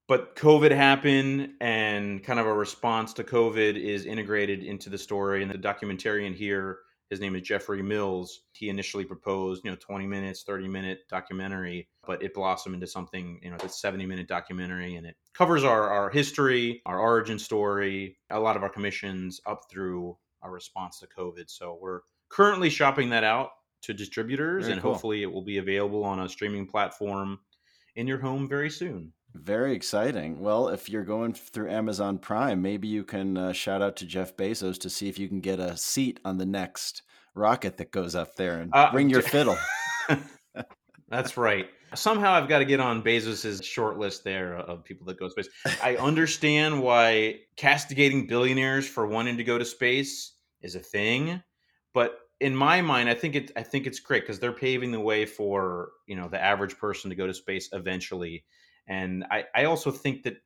But 0.07 0.37
COVID 0.37 0.71
happened, 0.71 1.55
and 1.61 2.23
kind 2.23 2.39
of 2.39 2.47
a 2.47 2.53
response 2.53 3.13
to 3.15 3.25
COVID 3.25 3.77
is 3.77 4.07
integrated 4.07 4.63
into 4.63 4.91
the 4.91 4.99
story. 4.99 5.43
And 5.43 5.51
the 5.51 5.59
documentarian 5.59 6.35
here 6.35 6.81
his 7.11 7.21
name 7.21 7.35
is 7.35 7.43
Jeffrey 7.43 7.83
Mills. 7.83 8.43
He 8.53 8.69
initially 8.69 9.05
proposed, 9.05 9.65
you 9.65 9.71
know, 9.71 9.77
20 9.77 10.07
minutes, 10.07 10.45
30 10.45 10.69
minute 10.69 11.01
documentary, 11.11 11.89
but 12.07 12.23
it 12.23 12.33
blossomed 12.33 12.75
into 12.75 12.87
something, 12.87 13.41
you 13.43 13.51
know, 13.51 13.57
it's 13.63 13.81
70 13.81 14.07
minute 14.07 14.29
documentary 14.29 14.95
and 14.95 15.07
it 15.07 15.17
covers 15.35 15.65
our, 15.65 15.89
our 15.91 16.09
history, 16.09 16.81
our 16.87 17.01
origin 17.01 17.39
story, 17.39 18.17
a 18.31 18.39
lot 18.39 18.57
of 18.57 18.63
our 18.63 18.69
commissions 18.69 19.41
up 19.45 19.63
through 19.69 20.17
our 20.43 20.53
response 20.53 21.01
to 21.01 21.09
COVID. 21.09 21.51
So 21.51 21.77
we're 21.81 22.01
currently 22.29 22.71
shopping 22.71 23.11
that 23.11 23.25
out 23.25 23.51
to 23.83 23.93
distributors 23.93 24.65
very 24.65 24.75
and 24.75 24.83
cool. 24.83 24.93
hopefully 24.93 25.23
it 25.23 25.33
will 25.33 25.43
be 25.43 25.59
available 25.59 26.05
on 26.05 26.21
a 26.21 26.29
streaming 26.29 26.67
platform 26.67 27.41
in 27.97 28.07
your 28.07 28.19
home 28.19 28.49
very 28.49 28.71
soon. 28.71 29.13
Very 29.35 29.75
exciting. 29.75 30.41
Well, 30.41 30.69
if 30.69 30.89
you're 30.89 31.05
going 31.05 31.35
through 31.35 31.71
Amazon 31.71 32.19
Prime, 32.19 32.61
maybe 32.61 32.89
you 32.89 33.05
can 33.05 33.37
uh, 33.37 33.53
shout 33.53 33.81
out 33.81 33.97
to 33.97 34.07
Jeff 34.07 34.37
Bezos 34.37 34.79
to 34.81 34.91
see 34.91 35.09
if 35.09 35.19
you 35.19 35.29
can 35.29 35.41
get 35.41 35.61
a 35.61 35.77
seat 35.77 36.19
on 36.25 36.39
the 36.39 36.47
next 36.47 37.03
rocket 37.35 37.77
that 37.77 37.93
goes 37.93 38.15
up 38.15 38.35
there 38.35 38.59
and 38.59 38.75
uh, 38.75 38.91
bring 38.91 39.09
your 39.09 39.23
fiddle. 39.37 39.57
That's 41.09 41.37
right. 41.37 41.69
Somehow 41.95 42.33
I've 42.33 42.49
got 42.49 42.59
to 42.59 42.65
get 42.65 42.81
on 42.81 43.03
Bezos's 43.03 43.65
short 43.65 43.99
list 43.99 44.23
there 44.25 44.57
of 44.57 44.85
people 44.85 45.07
that 45.07 45.19
go 45.19 45.27
to 45.27 45.31
space. 45.31 45.49
I 45.83 45.97
understand 45.97 46.81
why 46.83 47.41
castigating 47.57 48.27
billionaires 48.27 48.87
for 48.87 49.07
wanting 49.07 49.37
to 49.37 49.45
go 49.45 49.59
to 49.59 49.65
space 49.65 50.35
is 50.61 50.75
a 50.75 50.81
thing, 50.81 51.43
but 51.95 52.19
in 52.41 52.55
my 52.55 52.81
mind, 52.81 53.09
I 53.09 53.15
think 53.15 53.35
it 53.35 53.53
I 53.57 53.63
think 53.63 53.87
it's 53.87 54.01
great 54.01 54.23
because 54.23 54.39
they're 54.39 54.53
paving 54.53 54.93
the 54.93 55.01
way 55.01 55.27
for 55.27 55.91
you 56.07 56.17
know 56.17 56.29
the 56.29 56.43
average 56.43 56.79
person 56.79 57.11
to 57.11 57.17
go 57.17 57.27
to 57.27 57.35
space 57.35 57.69
eventually 57.73 58.45
and 58.91 59.25
I, 59.31 59.45
I 59.55 59.65
also 59.65 59.91
think 59.93 60.25
that 60.25 60.37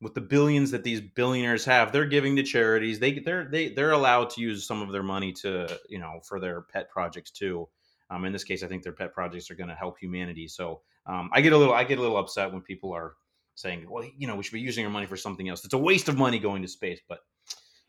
with 0.00 0.14
the 0.14 0.20
billions 0.20 0.72
that 0.72 0.82
these 0.82 1.00
billionaires 1.00 1.64
have, 1.64 1.92
they're 1.92 2.04
giving 2.04 2.36
to 2.36 2.42
charities. 2.42 2.98
They 2.98 3.20
they're 3.20 3.44
they 3.44 3.68
they're 3.68 3.92
allowed 3.92 4.30
to 4.30 4.40
use 4.40 4.66
some 4.66 4.82
of 4.82 4.92
their 4.92 5.04
money 5.04 5.32
to 5.34 5.80
you 5.88 6.00
know 6.00 6.20
for 6.28 6.40
their 6.40 6.62
pet 6.62 6.90
projects 6.90 7.30
too. 7.30 7.68
Um, 8.10 8.24
in 8.24 8.32
this 8.32 8.44
case, 8.44 8.62
I 8.62 8.66
think 8.66 8.82
their 8.82 8.92
pet 8.92 9.14
projects 9.14 9.50
are 9.50 9.54
going 9.54 9.70
to 9.70 9.74
help 9.76 9.98
humanity. 9.98 10.48
So 10.48 10.82
um, 11.06 11.30
I 11.32 11.40
get 11.40 11.52
a 11.52 11.56
little 11.56 11.72
I 11.72 11.84
get 11.84 11.98
a 11.98 12.02
little 12.02 12.18
upset 12.18 12.52
when 12.52 12.62
people 12.62 12.92
are 12.92 13.14
saying, 13.54 13.86
well, 13.88 14.04
you 14.18 14.26
know, 14.26 14.34
we 14.34 14.42
should 14.42 14.52
be 14.52 14.60
using 14.60 14.84
our 14.84 14.90
money 14.90 15.06
for 15.06 15.16
something 15.16 15.48
else. 15.48 15.64
It's 15.64 15.74
a 15.74 15.78
waste 15.78 16.08
of 16.08 16.18
money 16.18 16.38
going 16.38 16.62
to 16.62 16.68
space, 16.68 17.00
but. 17.08 17.20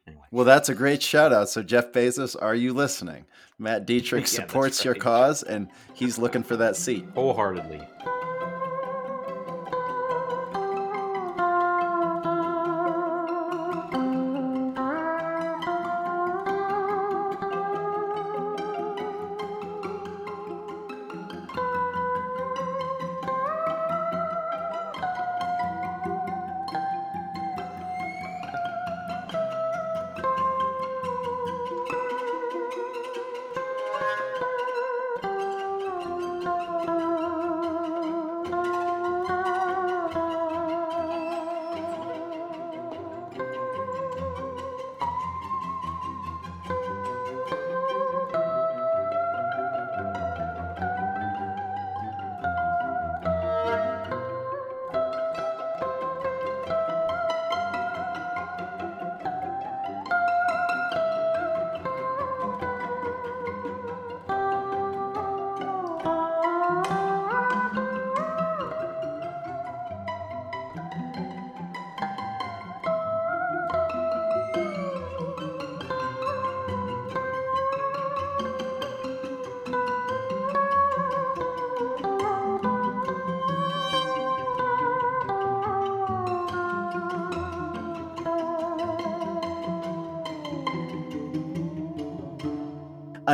Anyway. 0.08 0.22
Well, 0.30 0.46
that's 0.46 0.70
a 0.70 0.76
great 0.76 1.02
shout 1.02 1.34
out. 1.34 1.50
So, 1.50 1.63
Jeff 1.63 1.91
Bezos, 1.91 2.36
are 2.39 2.54
you 2.54 2.74
listening? 2.74 3.26
Matt 3.58 3.88
Dietrich 3.88 4.22
yeah, 4.26 4.28
supports 4.28 4.78
right. 4.78 4.86
your 4.86 4.94
cause 4.94 5.41
and 5.41 5.68
he's 5.96 6.20
looking 6.20 6.44
for 6.44 6.56
that 6.58 6.76
seat. 6.76 7.08
Wholeheartedly. 7.15 7.82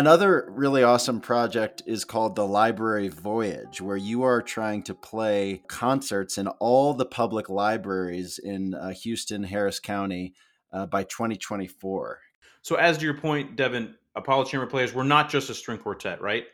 Another 0.01 0.47
really 0.49 0.81
awesome 0.81 1.19
project 1.19 1.83
is 1.85 2.05
called 2.05 2.35
the 2.35 2.47
Library 2.47 3.07
Voyage, 3.07 3.81
where 3.81 3.95
you 3.95 4.23
are 4.23 4.41
trying 4.41 4.81
to 4.85 4.95
play 4.95 5.61
concerts 5.67 6.39
in 6.39 6.47
all 6.47 6.95
the 6.95 7.05
public 7.05 7.49
libraries 7.49 8.39
in 8.39 8.73
uh, 8.73 8.93
Houston, 8.93 9.43
Harris 9.43 9.79
County 9.79 10.33
uh, 10.73 10.87
by 10.87 11.03
2024. 11.03 12.19
So, 12.63 12.77
as 12.77 12.97
to 12.97 13.05
your 13.05 13.13
point, 13.13 13.55
Devin, 13.55 13.93
Apollo 14.15 14.45
Chamber 14.45 14.65
Players, 14.65 14.91
we're 14.91 15.03
not 15.03 15.29
just 15.29 15.51
a 15.51 15.53
string 15.53 15.77
quartet, 15.77 16.19
right? 16.19 16.45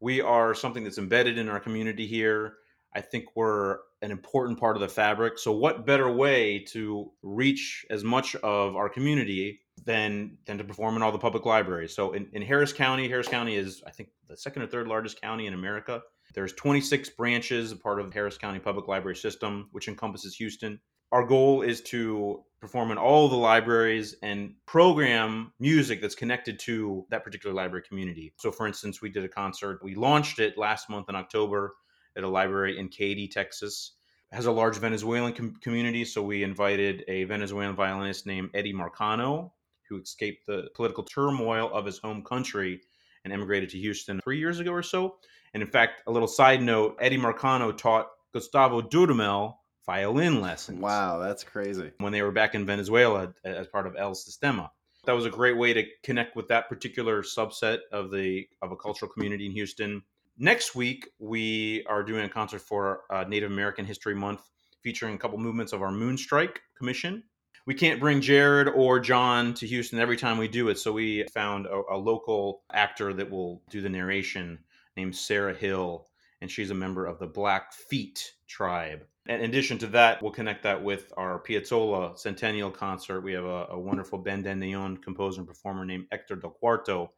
We 0.00 0.20
are 0.20 0.52
something 0.52 0.82
that's 0.82 0.98
embedded 0.98 1.38
in 1.38 1.48
our 1.48 1.60
community 1.60 2.08
here. 2.08 2.54
I 2.92 3.02
think 3.02 3.36
we're 3.36 3.78
an 4.02 4.10
important 4.10 4.58
part 4.58 4.76
of 4.76 4.80
the 4.80 4.88
fabric. 4.88 5.38
So, 5.38 5.52
what 5.52 5.86
better 5.86 6.10
way 6.10 6.64
to 6.70 7.12
reach 7.22 7.86
as 7.88 8.02
much 8.02 8.34
of 8.34 8.74
our 8.74 8.88
community 8.88 9.60
than 9.84 10.38
than 10.46 10.58
to 10.58 10.64
perform 10.64 10.96
in 10.96 11.02
all 11.02 11.12
the 11.12 11.18
public 11.18 11.46
libraries? 11.46 11.94
So, 11.94 12.12
in, 12.12 12.28
in 12.32 12.42
Harris 12.42 12.72
County, 12.72 13.08
Harris 13.08 13.28
County 13.28 13.56
is 13.56 13.82
I 13.86 13.90
think 13.90 14.10
the 14.28 14.36
second 14.36 14.62
or 14.62 14.66
third 14.66 14.88
largest 14.88 15.20
county 15.20 15.46
in 15.46 15.54
America. 15.54 16.02
There's 16.32 16.52
26 16.52 17.10
branches, 17.10 17.74
part 17.74 18.00
of 18.00 18.08
the 18.08 18.14
Harris 18.14 18.38
County 18.38 18.60
Public 18.60 18.86
Library 18.86 19.16
System, 19.16 19.68
which 19.72 19.88
encompasses 19.88 20.36
Houston. 20.36 20.80
Our 21.12 21.26
goal 21.26 21.62
is 21.62 21.80
to 21.82 22.44
perform 22.60 22.92
in 22.92 22.98
all 22.98 23.28
the 23.28 23.36
libraries 23.36 24.14
and 24.22 24.54
program 24.66 25.52
music 25.58 26.00
that's 26.00 26.14
connected 26.14 26.58
to 26.60 27.04
that 27.10 27.24
particular 27.24 27.54
library 27.54 27.82
community. 27.88 28.32
So, 28.38 28.52
for 28.52 28.66
instance, 28.66 29.02
we 29.02 29.08
did 29.08 29.24
a 29.24 29.28
concert. 29.28 29.80
We 29.82 29.96
launched 29.96 30.38
it 30.38 30.56
last 30.56 30.88
month 30.88 31.08
in 31.08 31.16
October 31.16 31.74
at 32.16 32.22
a 32.22 32.28
library 32.28 32.78
in 32.78 32.88
Katy, 32.88 33.28
Texas. 33.28 33.92
Has 34.30 34.46
a 34.46 34.52
large 34.52 34.78
Venezuelan 34.78 35.32
com- 35.32 35.56
community, 35.60 36.04
so 36.04 36.22
we 36.22 36.44
invited 36.44 37.02
a 37.08 37.24
Venezuelan 37.24 37.74
violinist 37.74 38.26
named 38.26 38.50
Eddie 38.54 38.74
Marcano, 38.74 39.50
who 39.90 40.00
escaped 40.00 40.46
the 40.46 40.68
political 40.74 41.04
turmoil 41.04 41.70
of 41.74 41.84
his 41.84 41.98
home 41.98 42.22
country 42.22 42.80
and 43.24 43.32
emigrated 43.32 43.68
to 43.70 43.78
Houston 43.78 44.20
three 44.24 44.38
years 44.38 44.60
ago 44.60 44.72
or 44.72 44.82
so. 44.82 45.16
And 45.52 45.62
in 45.62 45.68
fact, 45.68 46.02
a 46.06 46.12
little 46.12 46.28
side 46.28 46.62
note 46.62 46.96
Eddie 47.00 47.18
Marcano 47.18 47.76
taught 47.76 48.06
Gustavo 48.32 48.80
Dudamel 48.80 49.56
violin 49.84 50.40
lessons. 50.40 50.80
Wow, 50.80 51.18
that's 51.18 51.42
crazy. 51.42 51.90
When 51.98 52.12
they 52.12 52.22
were 52.22 52.30
back 52.30 52.54
in 52.54 52.64
Venezuela 52.64 53.34
as 53.44 53.66
part 53.66 53.86
of 53.86 53.96
El 53.98 54.12
Sistema. 54.12 54.70
That 55.06 55.12
was 55.12 55.26
a 55.26 55.30
great 55.30 55.56
way 55.56 55.72
to 55.72 55.84
connect 56.04 56.36
with 56.36 56.48
that 56.48 56.68
particular 56.68 57.22
subset 57.22 57.78
of 57.90 58.10
the 58.10 58.46
of 58.62 58.70
a 58.70 58.76
cultural 58.76 59.10
community 59.10 59.46
in 59.46 59.52
Houston. 59.52 60.02
Next 60.38 60.74
week, 60.74 61.08
we 61.18 61.84
are 61.86 62.02
doing 62.02 62.24
a 62.24 62.28
concert 62.28 62.60
for 62.60 63.02
uh, 63.10 63.24
Native 63.26 63.50
American 63.50 63.84
History 63.84 64.14
Month, 64.14 64.42
featuring 64.82 65.14
a 65.14 65.18
couple 65.18 65.38
movements 65.38 65.72
of 65.72 65.82
our 65.82 65.90
Moonstrike 65.90 66.58
Commission. 66.76 67.22
We 67.70 67.74
can't 67.74 68.00
bring 68.00 68.20
Jerod 68.20 68.74
or 68.74 68.98
John 68.98 69.54
to 69.54 69.64
Houston 69.64 70.00
every 70.00 70.16
time 70.16 70.38
we 70.38 70.48
do 70.48 70.70
it, 70.70 70.78
so 70.80 70.90
we 70.90 71.22
found 71.32 71.66
a, 71.66 71.82
a 71.92 71.96
local 71.96 72.62
actor 72.72 73.12
that 73.12 73.30
will 73.30 73.62
do 73.70 73.80
the 73.80 73.88
narration 73.88 74.58
named 74.96 75.14
Sarah 75.14 75.54
Hill, 75.54 76.08
and 76.40 76.50
she's 76.50 76.72
a 76.72 76.74
member 76.74 77.06
of 77.06 77.20
the 77.20 77.28
Blackfeet 77.28 78.32
tribe. 78.48 79.06
In 79.26 79.42
addition 79.42 79.78
to 79.78 79.86
that, 79.86 80.20
we'll 80.20 80.32
connect 80.32 80.64
that 80.64 80.82
with 80.82 81.12
our 81.16 81.40
Piazzolla 81.40 82.18
Centennial 82.18 82.72
concert. 82.72 83.20
We 83.20 83.34
have 83.34 83.44
a, 83.44 83.66
a 83.70 83.78
wonderful 83.78 84.20
bandoneon 84.20 85.00
composer 85.00 85.38
and 85.38 85.46
performer 85.46 85.84
named 85.84 86.08
Hector 86.10 86.34
Del 86.34 86.56
Curto 86.60 87.10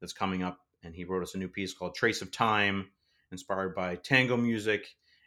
that's 0.00 0.12
coming 0.12 0.44
up, 0.44 0.60
and 0.84 0.94
he 0.94 1.02
wrote 1.02 1.24
us 1.24 1.34
a 1.34 1.38
new 1.38 1.48
piece 1.48 1.74
called 1.74 1.96
Trace 1.96 2.22
of 2.22 2.30
Time, 2.30 2.92
inspired 3.32 3.74
by 3.74 3.96
tango 3.96 4.36
music 4.36 4.86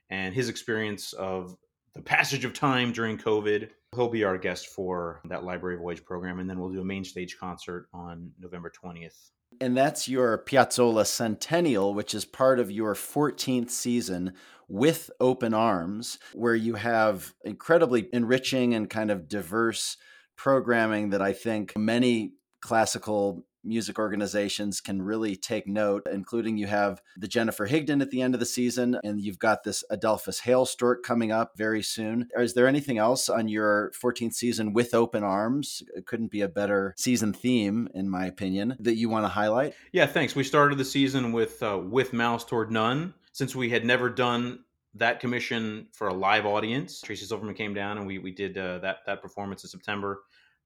and 0.09 0.33
his 0.33 0.47
experience 0.47 1.11
of 1.11 1.57
the 1.99 2.05
passage 2.05 2.45
of 2.45 2.53
time 2.53 2.93
during 2.93 3.17
COVID. 3.17 3.69
He'll 3.93 4.07
be 4.07 4.23
our 4.23 4.37
guest 4.37 4.67
for 4.67 5.19
that 5.25 5.43
Library 5.43 5.77
Voyage 5.77 6.05
program, 6.05 6.39
and 6.39 6.49
then 6.49 6.57
we'll 6.57 6.71
do 6.71 6.79
a 6.79 6.85
main 6.85 7.03
stage 7.03 7.37
concert 7.37 7.89
on 7.93 8.31
November 8.39 8.71
20th. 8.71 9.31
And 9.59 9.75
that's 9.75 10.07
your 10.07 10.45
Piazzolla 10.45 11.05
Centennial, 11.05 11.93
which 11.93 12.13
is 12.13 12.23
part 12.23 12.57
of 12.57 12.71
your 12.71 12.95
14th 12.95 13.69
season 13.69 14.31
with 14.69 15.11
Open 15.19 15.53
Arms, 15.53 16.19
where 16.33 16.55
you 16.55 16.75
have 16.75 17.33
incredibly 17.43 18.07
enriching 18.13 18.73
and 18.73 18.89
kind 18.89 19.11
of 19.11 19.27
diverse 19.27 19.97
programming 20.37 21.09
that 21.09 21.21
I 21.21 21.33
think 21.33 21.77
many 21.77 22.31
classical 22.61 23.45
music 23.63 23.99
organizations 23.99 24.81
can 24.81 25.01
really 25.01 25.35
take 25.35 25.67
note, 25.67 26.07
including 26.11 26.57
you 26.57 26.67
have 26.67 27.01
the 27.17 27.27
Jennifer 27.27 27.67
Higdon 27.67 28.01
at 28.01 28.09
the 28.09 28.21
end 28.21 28.33
of 28.33 28.39
the 28.39 28.45
season, 28.45 28.97
and 29.03 29.19
you've 29.19 29.39
got 29.39 29.63
this 29.63 29.83
Adolphus 29.89 30.39
Hale 30.39 30.59
Hailstork 30.59 31.03
coming 31.03 31.31
up 31.31 31.53
very 31.55 31.81
soon. 31.81 32.27
Is 32.37 32.53
there 32.53 32.67
anything 32.67 32.97
else 32.97 33.29
on 33.29 33.47
your 33.47 33.91
14th 34.01 34.33
season 34.33 34.73
with 34.73 34.93
Open 34.93 35.23
Arms? 35.23 35.83
It 35.95 36.05
couldn't 36.05 36.31
be 36.31 36.41
a 36.41 36.49
better 36.49 36.93
season 36.97 37.33
theme, 37.33 37.87
in 37.93 38.09
my 38.09 38.25
opinion, 38.25 38.75
that 38.79 38.95
you 38.95 39.09
want 39.09 39.25
to 39.25 39.29
highlight? 39.29 39.73
Yeah, 39.91 40.05
thanks. 40.05 40.35
We 40.35 40.43
started 40.43 40.77
the 40.77 40.85
season 40.85 41.31
with 41.31 41.61
uh, 41.63 41.77
With 41.77 42.13
Malice 42.13 42.43
Toward 42.43 42.71
None. 42.71 43.13
Since 43.31 43.55
we 43.55 43.69
had 43.69 43.85
never 43.85 44.09
done 44.09 44.59
that 44.95 45.19
commission 45.19 45.87
for 45.93 46.07
a 46.07 46.13
live 46.13 46.45
audience, 46.45 46.99
Tracy 47.01 47.25
Silverman 47.25 47.55
came 47.55 47.73
down 47.73 47.97
and 47.97 48.07
we, 48.07 48.17
we 48.17 48.31
did 48.31 48.57
uh, 48.57 48.79
that, 48.79 48.97
that 49.05 49.21
performance 49.21 49.63
in 49.63 49.69
September. 49.69 50.23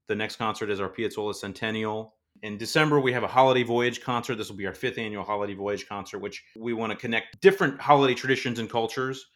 The 0.08 0.14
next 0.14 0.36
concert 0.36 0.70
is 0.70 0.80
our 0.80 0.88
Piazzolla 0.88 1.34
Centennial 1.34 2.14
in 2.42 2.58
December, 2.58 3.00
we 3.00 3.12
have 3.12 3.22
a 3.22 3.28
holiday 3.28 3.62
voyage 3.62 4.02
concert. 4.02 4.36
This 4.36 4.48
will 4.48 4.56
be 4.56 4.66
our 4.66 4.74
fifth 4.74 4.98
annual 4.98 5.24
holiday 5.24 5.54
voyage 5.54 5.88
concert, 5.88 6.18
which 6.18 6.44
we 6.56 6.74
want 6.74 6.90
to 6.90 6.98
connect 6.98 7.40
different 7.40 7.80
holiday 7.80 8.14
traditions 8.14 8.58
and 8.58 8.68
cultures. 8.68 9.26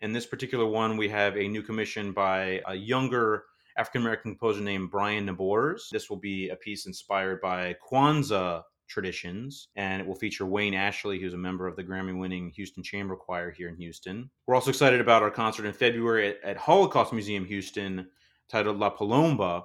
In 0.00 0.12
this 0.12 0.26
particular 0.26 0.66
one, 0.66 0.96
we 0.96 1.08
have 1.08 1.36
a 1.36 1.48
new 1.48 1.62
commission 1.62 2.12
by 2.12 2.62
a 2.66 2.74
younger 2.74 3.44
African 3.76 4.02
American 4.02 4.32
composer 4.32 4.60
named 4.60 4.90
Brian 4.90 5.26
Nabors. 5.26 5.88
This 5.90 6.08
will 6.08 6.18
be 6.18 6.48
a 6.50 6.56
piece 6.56 6.86
inspired 6.86 7.40
by 7.40 7.74
Kwanzaa 7.86 8.62
traditions, 8.86 9.68
and 9.76 10.00
it 10.00 10.06
will 10.06 10.14
feature 10.14 10.46
Wayne 10.46 10.74
Ashley, 10.74 11.18
who's 11.18 11.34
a 11.34 11.38
member 11.38 11.66
of 11.66 11.74
the 11.74 11.82
Grammy 11.82 12.16
winning 12.16 12.50
Houston 12.50 12.82
Chamber 12.82 13.16
Choir 13.16 13.50
here 13.50 13.68
in 13.68 13.76
Houston. 13.76 14.30
We're 14.46 14.54
also 14.54 14.70
excited 14.70 15.00
about 15.00 15.22
our 15.22 15.30
concert 15.30 15.66
in 15.66 15.72
February 15.72 16.28
at, 16.28 16.36
at 16.44 16.56
Holocaust 16.56 17.12
Museum 17.12 17.44
Houston 17.46 18.06
titled 18.48 18.78
La 18.78 18.94
Palomba, 18.94 19.64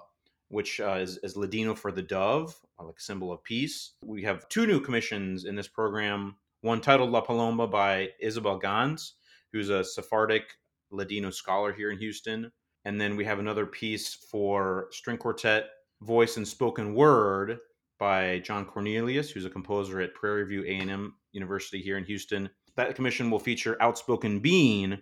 which 0.50 0.80
uh, 0.80 0.98
is, 1.00 1.18
is 1.24 1.38
Ladino 1.38 1.74
for 1.74 1.92
the 1.92 2.02
dove, 2.02 2.56
uh, 2.80 2.84
like 2.84 3.00
symbol 3.00 3.32
of 3.32 3.44
peace. 3.44 3.94
We 4.04 4.24
have 4.24 4.50
two 4.50 4.68
new 4.68 4.80
commissions 4.82 5.46
in 5.46 5.56
this 5.56 5.68
program. 5.68 6.36
One 6.62 6.82
titled 6.82 7.12
La 7.12 7.22
Paloma 7.22 7.68
by 7.68 8.10
Isabelle 8.20 8.58
Ganz, 8.58 9.14
who's 9.54 9.70
a 9.70 9.84
Sephardic 9.84 10.58
Ladino 10.92 11.30
scholar 11.30 11.72
here 11.72 11.92
in 11.92 12.00
Houston. 12.00 12.52
And 12.86 13.00
then 13.00 13.16
we 13.16 13.26
have 13.26 13.40
another 13.40 13.66
piece 13.66 14.14
for 14.14 14.88
string 14.92 15.18
quartet, 15.18 15.70
voice 16.02 16.38
and 16.38 16.48
spoken 16.48 16.96
word 16.96 17.60
by 18.00 18.40
John 18.40 18.66
Cornelius, 18.66 19.30
who's 19.30 19.46
a 19.46 19.50
composer 19.50 20.00
at 20.02 20.16
Prairie 20.16 20.46
View 20.46 20.64
A&M 20.64 21.14
University 21.34 21.82
here 21.82 21.98
in 21.98 22.06
Houston. 22.06 22.50
That 22.76 22.96
commission 22.96 23.30
will 23.30 23.40
feature 23.40 23.78
Outspoken 23.82 24.40
Bean, 24.40 25.00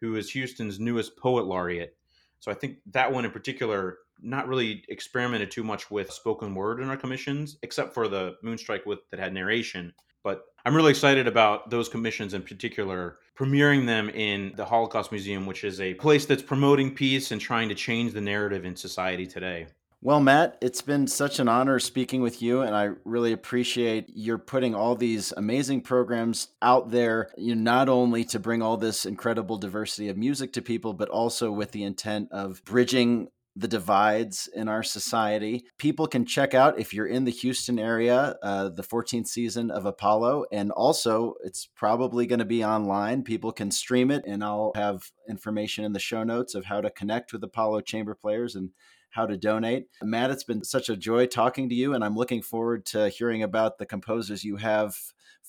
who 0.00 0.16
is 0.16 0.30
Houston's 0.30 0.80
newest 0.80 1.16
poet 1.16 1.46
laureate. 1.46 1.96
So 2.40 2.50
I 2.50 2.54
think 2.54 2.78
that 2.92 3.12
one 3.12 3.24
in 3.24 3.30
particular 3.30 3.98
not 4.22 4.48
really 4.48 4.84
experimented 4.88 5.50
too 5.50 5.64
much 5.64 5.90
with 5.90 6.12
spoken 6.12 6.54
word 6.54 6.80
in 6.80 6.88
our 6.88 6.96
commissions, 6.96 7.58
except 7.62 7.94
for 7.94 8.08
the 8.08 8.36
Moonstrike 8.44 8.86
with 8.86 9.00
that 9.10 9.20
had 9.20 9.32
narration. 9.32 9.92
But 10.22 10.44
I'm 10.66 10.74
really 10.74 10.90
excited 10.90 11.26
about 11.26 11.70
those 11.70 11.88
commissions 11.88 12.34
in 12.34 12.42
particular, 12.42 13.18
premiering 13.38 13.86
them 13.86 14.10
in 14.10 14.52
the 14.56 14.64
Holocaust 14.64 15.12
Museum, 15.12 15.46
which 15.46 15.64
is 15.64 15.80
a 15.80 15.94
place 15.94 16.26
that's 16.26 16.42
promoting 16.42 16.94
peace 16.94 17.30
and 17.30 17.40
trying 17.40 17.68
to 17.70 17.74
change 17.74 18.12
the 18.12 18.20
narrative 18.20 18.64
in 18.64 18.76
society 18.76 19.26
today. 19.26 19.66
Well, 20.02 20.20
Matt, 20.20 20.56
it's 20.62 20.80
been 20.80 21.06
such 21.06 21.40
an 21.40 21.48
honor 21.48 21.78
speaking 21.78 22.22
with 22.22 22.40
you, 22.40 22.62
and 22.62 22.74
I 22.74 22.92
really 23.04 23.32
appreciate 23.32 24.10
your 24.14 24.38
putting 24.38 24.74
all 24.74 24.94
these 24.94 25.30
amazing 25.36 25.82
programs 25.82 26.48
out 26.62 26.90
there, 26.90 27.28
you 27.36 27.54
know, 27.54 27.60
not 27.60 27.90
only 27.90 28.24
to 28.24 28.38
bring 28.38 28.62
all 28.62 28.78
this 28.78 29.04
incredible 29.04 29.58
diversity 29.58 30.08
of 30.08 30.16
music 30.16 30.54
to 30.54 30.62
people, 30.62 30.94
but 30.94 31.10
also 31.10 31.52
with 31.52 31.72
the 31.72 31.84
intent 31.84 32.32
of 32.32 32.64
bridging 32.64 33.28
the 33.56 33.68
divides 33.68 34.48
in 34.54 34.68
our 34.68 34.82
society. 34.82 35.64
People 35.78 36.06
can 36.06 36.24
check 36.24 36.54
out 36.54 36.78
if 36.78 36.94
you're 36.94 37.06
in 37.06 37.24
the 37.24 37.30
Houston 37.30 37.78
area, 37.78 38.36
uh, 38.42 38.68
the 38.68 38.82
14th 38.82 39.26
season 39.26 39.70
of 39.70 39.86
Apollo, 39.86 40.44
and 40.52 40.70
also 40.70 41.34
it's 41.42 41.68
probably 41.74 42.26
going 42.26 42.38
to 42.38 42.44
be 42.44 42.64
online. 42.64 43.22
People 43.22 43.52
can 43.52 43.70
stream 43.70 44.10
it, 44.10 44.24
and 44.26 44.44
I'll 44.44 44.72
have 44.74 45.10
information 45.28 45.84
in 45.84 45.92
the 45.92 45.98
show 45.98 46.22
notes 46.22 46.54
of 46.54 46.66
how 46.66 46.80
to 46.80 46.90
connect 46.90 47.32
with 47.32 47.42
Apollo 47.42 47.82
Chamber 47.82 48.14
players 48.14 48.54
and 48.54 48.70
how 49.10 49.26
to 49.26 49.36
donate. 49.36 49.86
Matt, 50.02 50.30
it's 50.30 50.44
been 50.44 50.62
such 50.62 50.88
a 50.88 50.96
joy 50.96 51.26
talking 51.26 51.68
to 51.68 51.74
you, 51.74 51.94
and 51.94 52.04
I'm 52.04 52.16
looking 52.16 52.42
forward 52.42 52.86
to 52.86 53.08
hearing 53.08 53.42
about 53.42 53.78
the 53.78 53.86
composers 53.86 54.44
you 54.44 54.56
have 54.56 54.96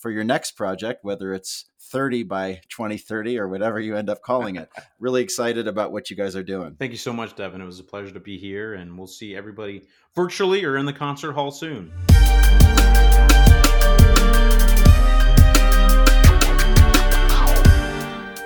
for 0.01 0.09
your 0.09 0.23
next 0.23 0.51
project, 0.51 1.03
whether 1.03 1.33
it's 1.33 1.65
30 1.91 2.23
by 2.23 2.61
2030 2.69 3.37
or 3.37 3.47
whatever 3.47 3.79
you 3.79 3.95
end 3.95 4.09
up 4.09 4.21
calling 4.21 4.55
it. 4.55 4.69
really 4.99 5.21
excited 5.21 5.67
about 5.67 5.91
what 5.91 6.09
you 6.09 6.15
guys 6.15 6.35
are 6.35 6.43
doing. 6.43 6.75
Thank 6.79 6.91
you 6.91 6.97
so 6.97 7.13
much, 7.13 7.35
Devin. 7.35 7.61
It 7.61 7.65
was 7.65 7.79
a 7.79 7.83
pleasure 7.83 8.13
to 8.13 8.19
be 8.19 8.37
here, 8.37 8.73
and 8.73 8.97
we'll 8.97 9.07
see 9.07 9.35
everybody 9.35 9.83
virtually 10.15 10.65
or 10.65 10.77
in 10.77 10.85
the 10.85 10.93
concert 10.93 11.33
hall 11.33 11.51
soon. 11.51 11.91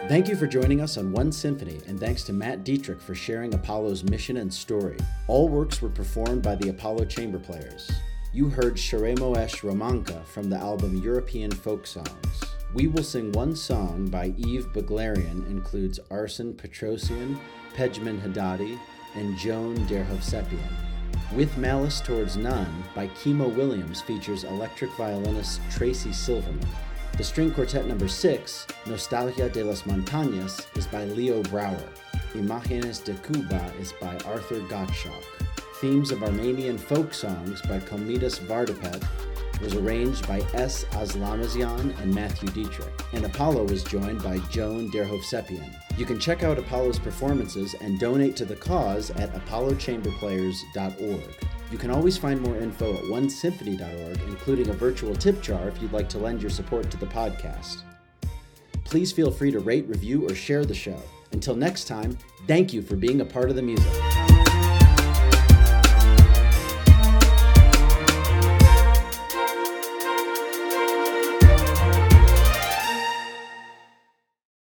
Thank 0.08 0.28
you 0.28 0.36
for 0.36 0.46
joining 0.46 0.82
us 0.82 0.98
on 0.98 1.12
One 1.12 1.32
Symphony, 1.32 1.82
and 1.88 2.00
thanks 2.00 2.24
to 2.26 2.34
Matt 2.34 2.64
Dietrich 2.64 3.02
for 3.02 3.16
sharing 3.16 3.56
Apollo's 3.56 4.04
mission 4.04 4.38
and 4.38 4.54
story. 4.54 4.98
All 5.28 5.50
works 5.50 5.82
were 5.82 5.90
performed 5.90 6.44
by 6.44 6.54
the 6.56 6.70
Apollo 6.70 7.06
Chamber 7.06 7.40
Players. 7.40 7.90
You 8.36 8.50
heard 8.50 8.76
Sharemoesh 8.76 9.62
Romanka 9.62 10.26
from 10.26 10.50
the 10.50 10.58
album 10.58 11.02
European 11.02 11.50
Folk 11.52 11.88
Songs. 11.88 12.44
We 12.74 12.88
Will 12.88 13.02
Sing 13.02 13.32
One 13.32 13.56
Song 13.56 14.10
by 14.10 14.34
Eve 14.36 14.68
Beglarian 14.74 15.50
includes 15.50 16.02
Arsen 16.12 16.54
Petrosian, 16.54 17.40
Pejman 17.76 18.20
Haddadi, 18.20 18.78
and 19.14 19.38
Joan 19.38 19.78
Derhovsepian. 19.88 20.74
With 21.34 21.58
Malice 21.58 22.02
Towards 22.02 22.36
None 22.36 22.84
by 22.94 23.08
Kimo 23.24 23.48
Williams 23.48 24.02
features 24.02 24.44
electric 24.44 24.92
violinist 24.98 25.62
Tracy 25.72 26.12
Silverman. 26.12 26.68
The 27.16 27.24
string 27.24 27.54
quartet 27.54 27.88
number 27.88 28.10
6, 28.10 28.68
Nostalgia 28.86 29.48
de 29.48 29.64
las 29.64 29.84
Montañas, 29.84 30.66
is 30.78 30.88
by 30.88 31.06
Leo 31.06 31.42
Brouwer. 31.44 31.88
Imágenes 32.34 33.02
de 33.02 33.14
Cuba 33.14 33.72
is 33.80 33.94
by 33.94 34.18
Arthur 34.26 34.60
Gottschalk. 34.68 35.35
Themes 35.82 36.12
of 36.12 36.24
Armenian 36.24 36.78
folk 36.78 37.14
songs 37.14 37.62
by 37.64 37.80
Komitas 37.80 38.40
Vardapet 38.40 39.06
was 39.62 39.76
arranged 39.76 40.26
by 40.28 40.40
S. 40.54 40.86
Aslamazyan 40.92 42.00
and 42.00 42.16
Matthew 42.16 42.48
Dietrich, 42.50 42.94
and 43.12 43.26
Apollo 43.26 43.66
was 43.66 43.84
joined 43.84 44.24
by 44.24 44.38
Joan 44.50 44.90
Derhovsepian. 44.90 45.70
You 45.98 46.06
can 46.06 46.18
check 46.18 46.44
out 46.44 46.58
Apollo's 46.58 46.98
performances 46.98 47.76
and 47.82 48.00
donate 48.00 48.38
to 48.38 48.46
the 48.46 48.56
cause 48.56 49.12
at 49.12 49.34
apollochamberplayers.org. 49.34 51.48
You 51.72 51.78
can 51.78 51.92
always 51.92 52.18
find 52.18 52.40
more 52.42 52.58
info 52.58 52.94
at 52.94 53.04
onesymphony.org, 53.04 54.22
including 54.28 54.70
a 54.70 54.74
virtual 54.74 55.14
tip 55.14 55.42
jar 55.42 55.68
if 55.68 55.82
you'd 55.82 55.92
like 55.92 56.08
to 56.10 56.20
lend 56.20 56.42
your 56.42 56.52
support 56.52 56.90
to 56.92 56.98
the 56.98 57.08
podcast. 57.08 57.82
Please 58.86 59.12
feel 59.12 59.32
free 59.32 59.52
to 59.52 59.60
rate, 59.60 59.90
review, 59.90 60.30
or 60.30 60.36
share 60.36 60.64
the 60.64 60.74
show. 60.74 61.02
Until 61.34 61.56
next 61.56 61.84
time, 61.86 62.18
thank 62.48 62.72
you 62.72 62.82
for 62.82 62.96
being 62.96 63.20
a 63.20 63.26
part 63.26 63.50
of 63.50 63.58
the 63.58 63.62
music. 63.62 63.92